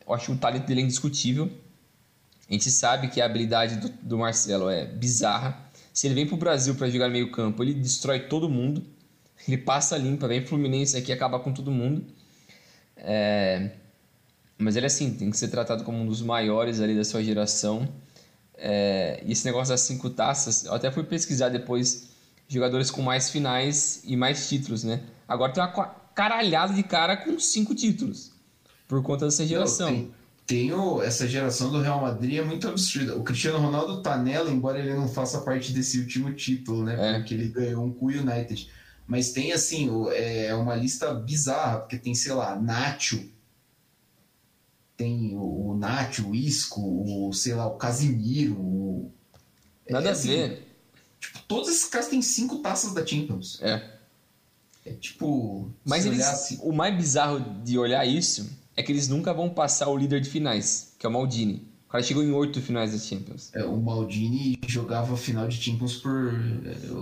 [0.07, 1.51] Eu acho que o talento dele é indiscutível.
[2.49, 5.59] A gente sabe que a habilidade do, do Marcelo é bizarra.
[5.93, 8.85] Se ele vem pro Brasil para jogar meio campo, ele destrói todo mundo.
[9.47, 12.05] Ele passa limpa, vem pro Fluminense aqui e acaba com todo mundo.
[12.97, 13.71] É...
[14.59, 17.89] Mas ele, assim, tem que ser tratado como um dos maiores ali da sua geração.
[18.57, 19.23] É...
[19.25, 22.11] E esse negócio das cinco taças, eu até fui pesquisar depois
[22.49, 25.03] jogadores com mais finais e mais títulos, né?
[25.27, 28.33] Agora tem uma caralhada de cara com cinco títulos
[28.87, 29.91] por conta dessa geração.
[29.91, 30.15] Não, tem,
[30.47, 33.17] tem o, essa geração do Real Madrid é muito absurda.
[33.17, 37.17] O Cristiano Ronaldo tá nela, embora ele não faça parte desse último título, né?
[37.17, 37.19] É.
[37.19, 38.71] Porque ele ganhou um com o United.
[39.07, 43.27] Mas tem, assim, é uma lista bizarra, porque tem, sei lá, Nacho,
[44.97, 48.55] tem o, Nacho, o Isco, o, sei lá, o Casimiro.
[48.55, 49.13] O...
[49.89, 50.69] Nada é, assim, a ver.
[51.21, 53.59] Tipo, todos esses caras têm cinco taças da Champions.
[53.63, 53.95] É.
[54.85, 55.71] É tipo.
[55.85, 56.59] Mas eles, assim...
[56.63, 60.29] o mais bizarro de olhar isso é que eles nunca vão passar o líder de
[60.29, 61.67] finais, que é o Maldini.
[61.87, 63.51] O cara chegou em oito finais da Champions.
[63.55, 66.33] É, o Maldini jogava final de Champions por.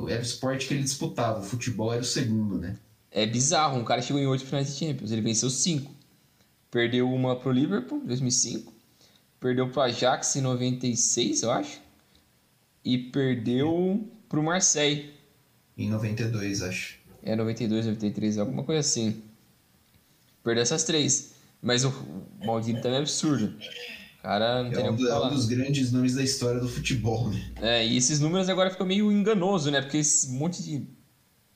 [0.08, 2.76] Era o esporte que ele disputava, o futebol era o segundo, né?
[3.10, 5.90] É bizarro, um cara chegou em oito finais de Champions, ele venceu cinco.
[6.70, 8.72] Perdeu uma pro Liverpool, em 2005.
[9.38, 11.80] Perdeu pro Ajax em 96, eu acho.
[12.84, 15.12] E perdeu pro Marseille.
[15.76, 16.98] Em 92, acho.
[17.22, 19.22] É, 92, 93, alguma coisa assim.
[20.42, 21.31] Perdeu essas três.
[21.62, 21.94] Mas o
[22.44, 23.54] Maldini também é absurdo.
[24.20, 27.52] Cara, não é tem um, é um dos grandes nomes da história do futebol, né?
[27.60, 29.80] É, e esses números agora ficam meio enganoso, né?
[29.80, 30.86] Porque esse monte de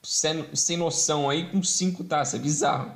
[0.03, 2.93] sem, sem noção aí com cinco taças, é bizarro.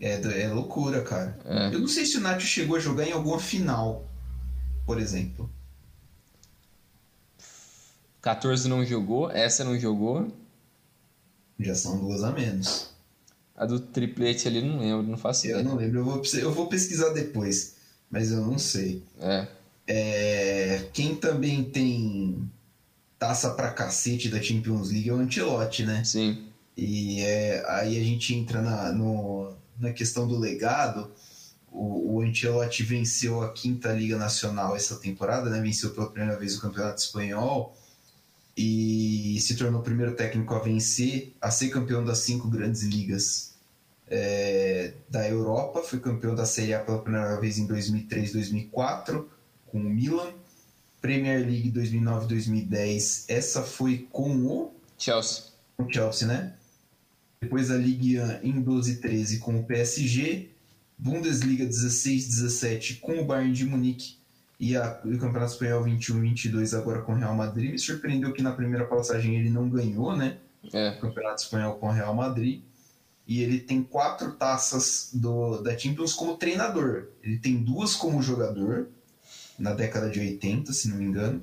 [0.00, 1.38] É, é loucura, cara.
[1.44, 1.74] É.
[1.74, 4.08] Eu não sei se o Nacho chegou a jogar em alguma final,
[4.84, 5.48] por exemplo.
[8.20, 10.32] 14 não jogou, essa não jogou.
[11.60, 12.93] Já são duas a menos.
[13.56, 15.60] A do triplete ali não lembro, não faço ideia.
[15.60, 17.76] Eu não lembro, eu vou, eu vou pesquisar depois,
[18.10, 19.02] mas eu não sei.
[19.20, 19.46] É.
[19.86, 22.50] é quem também tem
[23.18, 26.02] taça pra cacete da Champions League é o Antelote, né?
[26.04, 26.46] Sim.
[26.76, 31.10] E é, aí a gente entra na, no, na questão do legado.
[31.70, 35.60] O, o Ancelotti venceu a quinta Liga Nacional essa temporada, né?
[35.60, 37.76] Venceu pela primeira vez o Campeonato Espanhol
[38.56, 43.54] e se tornou o primeiro técnico a vencer, a ser campeão das cinco grandes ligas
[44.06, 45.82] é, da Europa.
[45.82, 49.28] Foi campeão da Série A pela primeira vez em 2003, 2004
[49.66, 50.32] com o Milan.
[51.00, 55.44] Premier League 2009-2010, essa foi com o Chelsea.
[55.76, 56.54] Com o Chelsea, né?
[57.42, 60.48] Depois a Ligue 1 em 12-13 com o PSG.
[60.96, 64.16] Bundesliga 16-17 com o Bayern de Munique
[64.58, 67.72] e, a, o Campeonato Espanhol 21-22 agora com o Real Madrid.
[67.72, 70.38] Me surpreendeu que na primeira passagem ele não ganhou, né?
[70.72, 70.90] É.
[70.90, 72.62] O Campeonato Espanhol com o Real Madrid.
[73.26, 77.08] E ele tem quatro taças do, da Champions como treinador.
[77.22, 78.88] Ele tem duas como jogador,
[79.58, 81.42] na década de 80, se não me engano.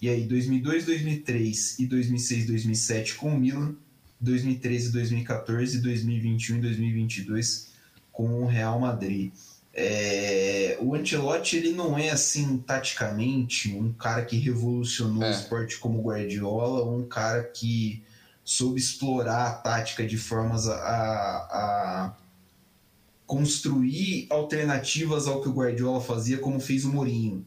[0.00, 3.74] E aí, 2002, 2003 e 2006, 2007 com o Milan.
[4.20, 7.72] 2013, 2014, 2021 e 2022
[8.12, 9.32] com o Real Madrid.
[9.74, 15.28] É, o Ancelotti ele não é assim taticamente um cara que revolucionou é.
[15.28, 18.02] o esporte como o Guardiola, um cara que
[18.44, 22.16] soube explorar a tática de formas a, a,
[23.26, 27.46] construir alternativas ao que o Guardiola fazia, como fez o Mourinho,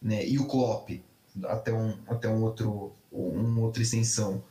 [0.00, 0.24] né?
[0.24, 0.90] E o Klopp
[1.44, 4.44] até um até um outro um outra extensão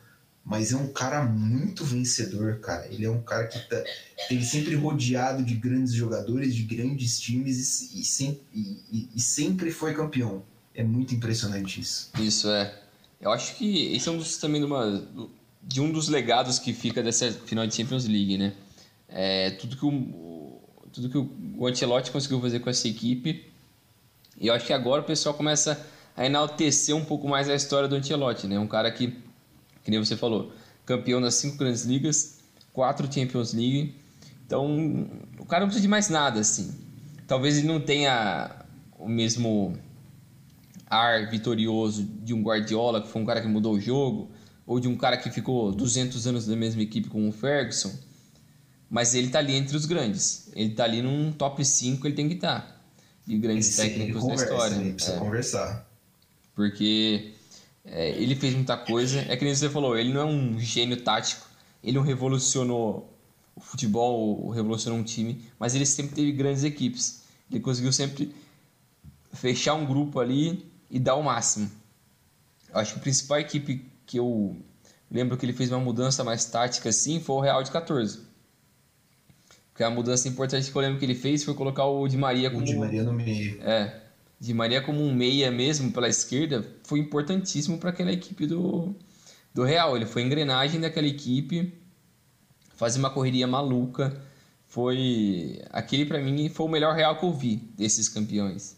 [0.48, 2.88] mas é um cara muito vencedor, cara.
[2.90, 3.84] Ele é um cara que tá,
[4.30, 9.70] tem sempre rodeado de grandes jogadores, de grandes times e, e, sempre, e, e, sempre
[9.70, 10.42] foi campeão.
[10.74, 12.10] É muito impressionante isso.
[12.18, 12.74] Isso é.
[13.20, 15.06] Eu acho que esse é um dos também de, uma,
[15.62, 18.54] de um dos legados que fica dessa final de Champions League, né?
[19.06, 20.58] É, tudo que o
[20.90, 21.18] tudo que
[21.58, 23.52] o Ancelotti conseguiu fazer com essa equipe.
[24.40, 25.86] E eu acho que agora o pessoal começa
[26.16, 28.58] a enaltecer um pouco mais a história do Ancelotti, né?
[28.58, 29.27] Um cara que
[29.88, 30.52] que nem você falou,
[30.84, 32.40] campeão das cinco grandes ligas,
[32.74, 33.94] quatro Champions League,
[34.44, 35.08] Então,
[35.38, 36.74] o cara não precisa de mais nada, assim.
[37.26, 38.50] Talvez ele não tenha
[38.98, 39.78] o mesmo
[40.86, 44.30] ar vitorioso de um Guardiola, que foi um cara que mudou o jogo,
[44.66, 47.92] ou de um cara que ficou 200 anos na mesma equipe com o Ferguson,
[48.90, 50.50] mas ele tá ali entre os grandes.
[50.54, 52.60] Ele tá ali num top 5, ele tem que estar.
[52.60, 52.76] Tá,
[53.26, 54.74] de grandes técnicos da história.
[54.74, 55.18] Ele precisa é.
[55.18, 55.90] conversar.
[56.54, 57.32] Porque
[57.92, 59.20] é, ele fez muita coisa.
[59.28, 61.46] É que nem você falou, ele não é um gênio tático.
[61.82, 63.12] Ele não revolucionou
[63.54, 67.24] o futebol, ou revolucionou um time, mas ele sempre teve grandes equipes.
[67.50, 68.34] Ele conseguiu sempre
[69.32, 71.70] fechar um grupo ali e dar o máximo.
[72.68, 74.56] Eu acho que a principal equipe que eu
[75.10, 78.20] lembro que ele fez uma mudança mais tática assim foi o Real de 14.
[79.72, 82.50] Porque a mudança importante que eu lembro que ele fez foi colocar o Di Maria
[82.50, 82.62] como.
[82.62, 83.62] O Di Maria no meio.
[83.62, 84.07] É.
[84.40, 88.94] Di Maria como um meia mesmo pela esquerda foi importantíssimo para aquela equipe do,
[89.52, 89.96] do Real.
[89.96, 91.72] Ele foi engrenagem daquela equipe,
[92.76, 94.20] fazia uma correria maluca.
[94.66, 95.60] Foi.
[95.70, 98.76] Aquele para mim foi o melhor Real que eu vi desses campeões.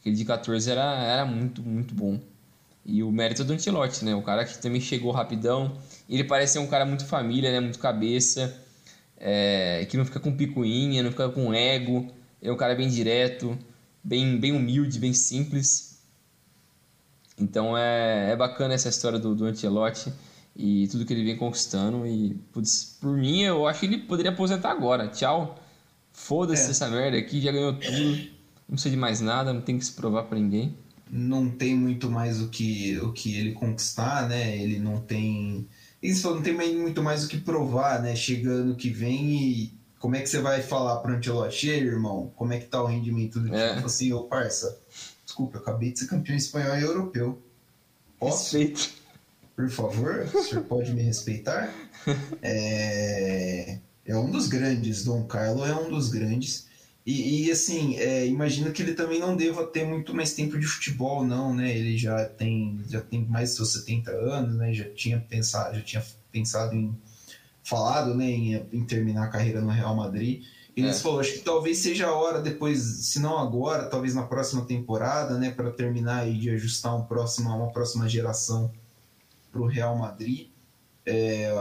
[0.00, 2.20] Aquele de 14 era, era muito, muito bom.
[2.84, 4.14] E o mérito do Antilote, né?
[4.14, 5.78] O cara que também chegou rapidão.
[6.08, 7.60] Ele parece ser um cara muito família, né?
[7.60, 8.54] Muito cabeça.
[9.16, 12.08] É, que não fica com picuinha, não fica com ego.
[12.42, 13.56] É um cara bem direto,
[14.02, 16.00] bem, bem humilde, bem simples.
[17.38, 20.12] Então é, é bacana essa história do, do Ancelotti
[20.54, 22.06] e tudo que ele vem conquistando.
[22.06, 25.08] E putz, por mim, eu acho que ele poderia aposentar agora.
[25.08, 25.58] Tchau.
[26.12, 26.70] Foda-se é.
[26.70, 28.30] essa merda aqui, já ganhou tudo.
[28.68, 30.74] Não precisa de mais nada, não tem que se provar para ninguém.
[31.10, 34.56] Não tem muito mais o que, o que ele conquistar, né?
[34.56, 35.66] Ele não tem.
[36.00, 38.14] Isso não tem muito mais o que provar, né?
[38.14, 42.58] Chegando que vem e como é que você vai falar pro Antelote, irmão, como é
[42.58, 43.74] que tá o rendimento do é.
[43.74, 43.84] time?
[43.84, 44.80] Assim, ô parça,
[45.24, 47.38] desculpa, eu acabei de ser campeão espanhol e europeu.
[48.18, 48.58] Posso?
[48.58, 48.98] Respeito.
[49.54, 51.72] Por favor, o senhor pode me respeitar?
[52.40, 56.66] É, é um dos grandes, Dom Carlo é um dos grandes.
[57.04, 60.66] E, e assim, é, imagino que ele também não deva ter muito mais tempo de
[60.66, 61.76] futebol, não, né?
[61.76, 64.72] Ele já tem, já tem mais de seus 70 anos, né?
[64.72, 66.96] Já tinha pensado, já tinha pensado em
[67.62, 70.44] falado, né, em, em terminar a carreira no Real Madrid.
[70.76, 70.92] E é.
[70.92, 75.36] falou, acho que talvez seja a hora depois, se não agora, talvez na próxima temporada,
[75.38, 78.70] né, para terminar e de ajustar um próximo, uma próxima geração
[79.50, 80.48] para o Real Madrid,
[81.04, 81.52] é,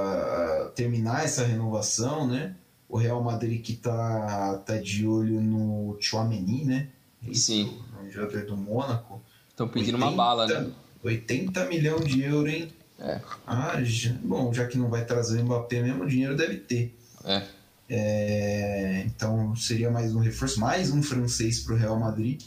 [0.76, 2.56] terminar essa renovação, né?
[2.89, 6.89] o Real Madrid que tá, tá de olho no Chouameni, né?
[7.34, 7.78] Sim.
[8.04, 9.22] O jogador do Mônaco.
[9.47, 10.72] Estão pedindo 80, uma bala, né?
[11.04, 12.68] 80 milhões de euros, hein?
[13.02, 13.22] É.
[13.47, 16.95] Ah, já, bom, já que não vai trazer o Mbappé mesmo, o dinheiro deve ter.
[17.24, 17.43] É.
[17.89, 22.41] é então seria mais um reforço, mais um francês para o Real Madrid.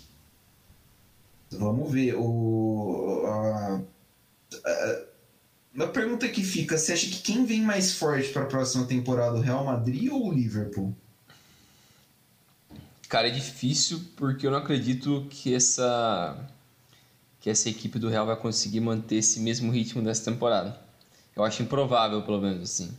[1.51, 2.15] Vamos ver.
[2.17, 3.81] O, a,
[4.67, 8.85] a, a pergunta que fica, você acha que quem vem mais forte para a próxima
[8.87, 10.95] temporada, o Real Madrid ou o Liverpool?
[13.09, 16.49] Cara, é difícil porque eu não acredito que essa
[17.43, 20.81] que essa equipe do Real vai conseguir manter esse mesmo ritmo dessa temporada.
[21.35, 22.97] Eu acho improvável, pelo menos assim.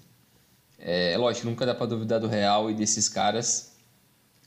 [0.77, 3.71] É, é lógico, nunca dá para duvidar do Real e desses caras,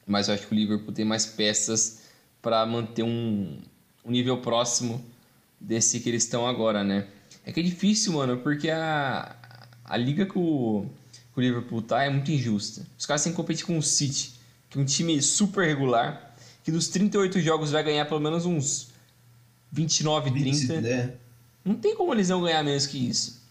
[0.06, 2.02] mas eu acho que o Liverpool tem mais peças
[2.42, 3.58] para manter um,
[4.04, 5.02] um nível próximo
[5.58, 7.06] desse que eles estão agora, né?
[7.46, 9.34] É que é difícil, mano, porque a,
[9.82, 10.84] a liga que o,
[11.32, 12.86] que o Liverpool tá é muito injusta.
[12.98, 14.34] Os caras têm que competir com o City,
[14.68, 18.94] que é um time super regular, que dos 38 jogos vai ganhar pelo menos uns
[19.76, 20.50] 29, 30.
[20.50, 21.12] 20, né?
[21.62, 23.42] Não tem como eles não ganhar menos que isso.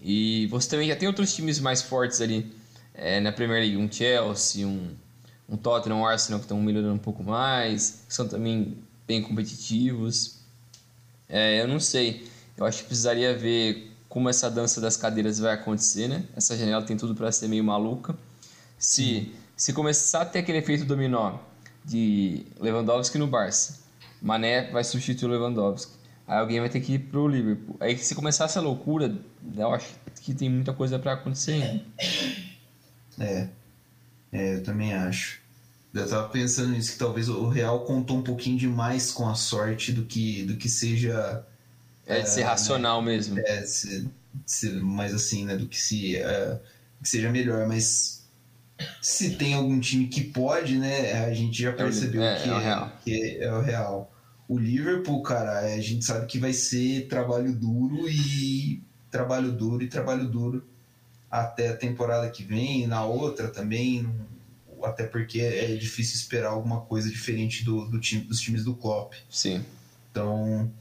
[0.00, 2.52] E você também já tem outros times mais fortes ali
[2.94, 4.90] é, na Premier League, um Chelsea, um,
[5.48, 8.76] um Tottenham, um Arsenal que estão melhorando um pouco mais, que são também
[9.06, 10.36] bem competitivos.
[11.28, 12.28] É, eu não sei.
[12.56, 16.24] Eu acho que precisaria ver como essa dança das cadeiras vai acontecer, né?
[16.36, 18.16] Essa janela tem tudo para ser meio maluca.
[18.78, 21.38] Se, se começar a ter aquele efeito dominó
[21.84, 23.79] de Lewandowski no Barça,
[24.20, 25.92] Mané vai substituir o Lewandowski.
[26.26, 27.76] Aí alguém vai ter que ir pro Liverpool.
[27.80, 29.14] Aí se começar essa loucura,
[29.56, 31.84] eu acho que tem muita coisa para acontecer ainda.
[33.18, 33.48] É.
[34.32, 35.40] É, eu também acho.
[35.92, 39.90] Eu tava pensando nisso, que talvez o Real contou um pouquinho demais com a sorte
[39.90, 41.44] do que, do que seja
[42.06, 43.12] é de ser racional né?
[43.12, 43.38] mesmo.
[43.38, 44.06] É, ser,
[44.46, 45.56] ser mais assim, né?
[45.56, 46.60] Do que se é,
[47.02, 48.19] que seja melhor, mas
[49.00, 51.24] se tem algum time que pode, né?
[51.24, 52.92] A gente já é percebeu é, que, é, o real.
[53.04, 54.12] que é o real.
[54.48, 59.88] O Liverpool, cara, a gente sabe que vai ser trabalho duro e trabalho duro e
[59.88, 60.64] trabalho duro
[61.30, 64.08] até a temporada que vem, e na outra também,
[64.82, 69.14] até porque é difícil esperar alguma coisa diferente do, do time, dos times do Klopp.
[69.28, 69.64] Sim.
[70.10, 70.72] Então,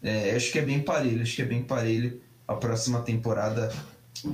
[0.00, 2.20] é, acho que é bem parelho, acho que é bem parelho.
[2.46, 3.72] A próxima temporada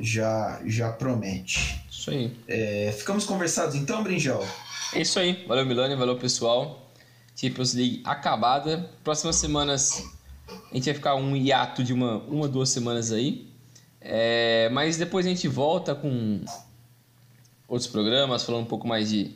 [0.01, 1.83] já, já promete.
[1.91, 2.37] Isso aí.
[2.49, 4.47] É, ficamos conversados então, Brinjal?
[4.95, 5.45] É isso aí.
[5.47, 5.95] Valeu, Milani.
[5.95, 6.91] Valeu, pessoal.
[7.37, 8.91] Champions League acabada.
[9.03, 10.05] Próximas semanas
[10.71, 13.47] a gente vai ficar um hiato de uma, uma duas semanas aí.
[14.01, 16.41] É, mas depois a gente volta com
[17.69, 19.31] outros programas, falando um pouco mais de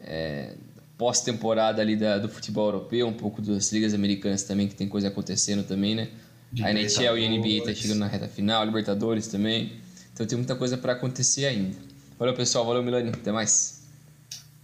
[0.00, 0.54] é,
[0.96, 5.08] pós-temporada ali da, do futebol europeu, um pouco das ligas americanas também, que tem coisa
[5.08, 6.08] acontecendo também, né?
[6.62, 9.80] A NHL e a NBA tá chegando na reta final, Libertadores também.
[10.12, 11.76] Então tem muita coisa para acontecer ainda.
[12.18, 12.66] Valeu, pessoal.
[12.66, 13.10] Valeu, Milani.
[13.10, 13.82] Até mais.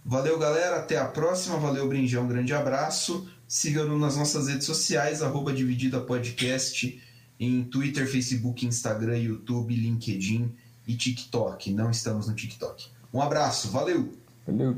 [0.05, 0.77] Valeu, galera.
[0.77, 1.57] Até a próxima.
[1.57, 2.23] Valeu, Brinjão.
[2.23, 3.27] Um grande abraço.
[3.47, 7.01] Siga-nos nas nossas redes sociais, arroba Dividida Podcast,
[7.39, 10.53] em Twitter, Facebook, Instagram, YouTube, LinkedIn
[10.87, 11.73] e TikTok.
[11.73, 12.87] Não estamos no TikTok.
[13.11, 13.69] Um abraço.
[13.69, 14.13] Valeu.
[14.45, 14.77] Valeu.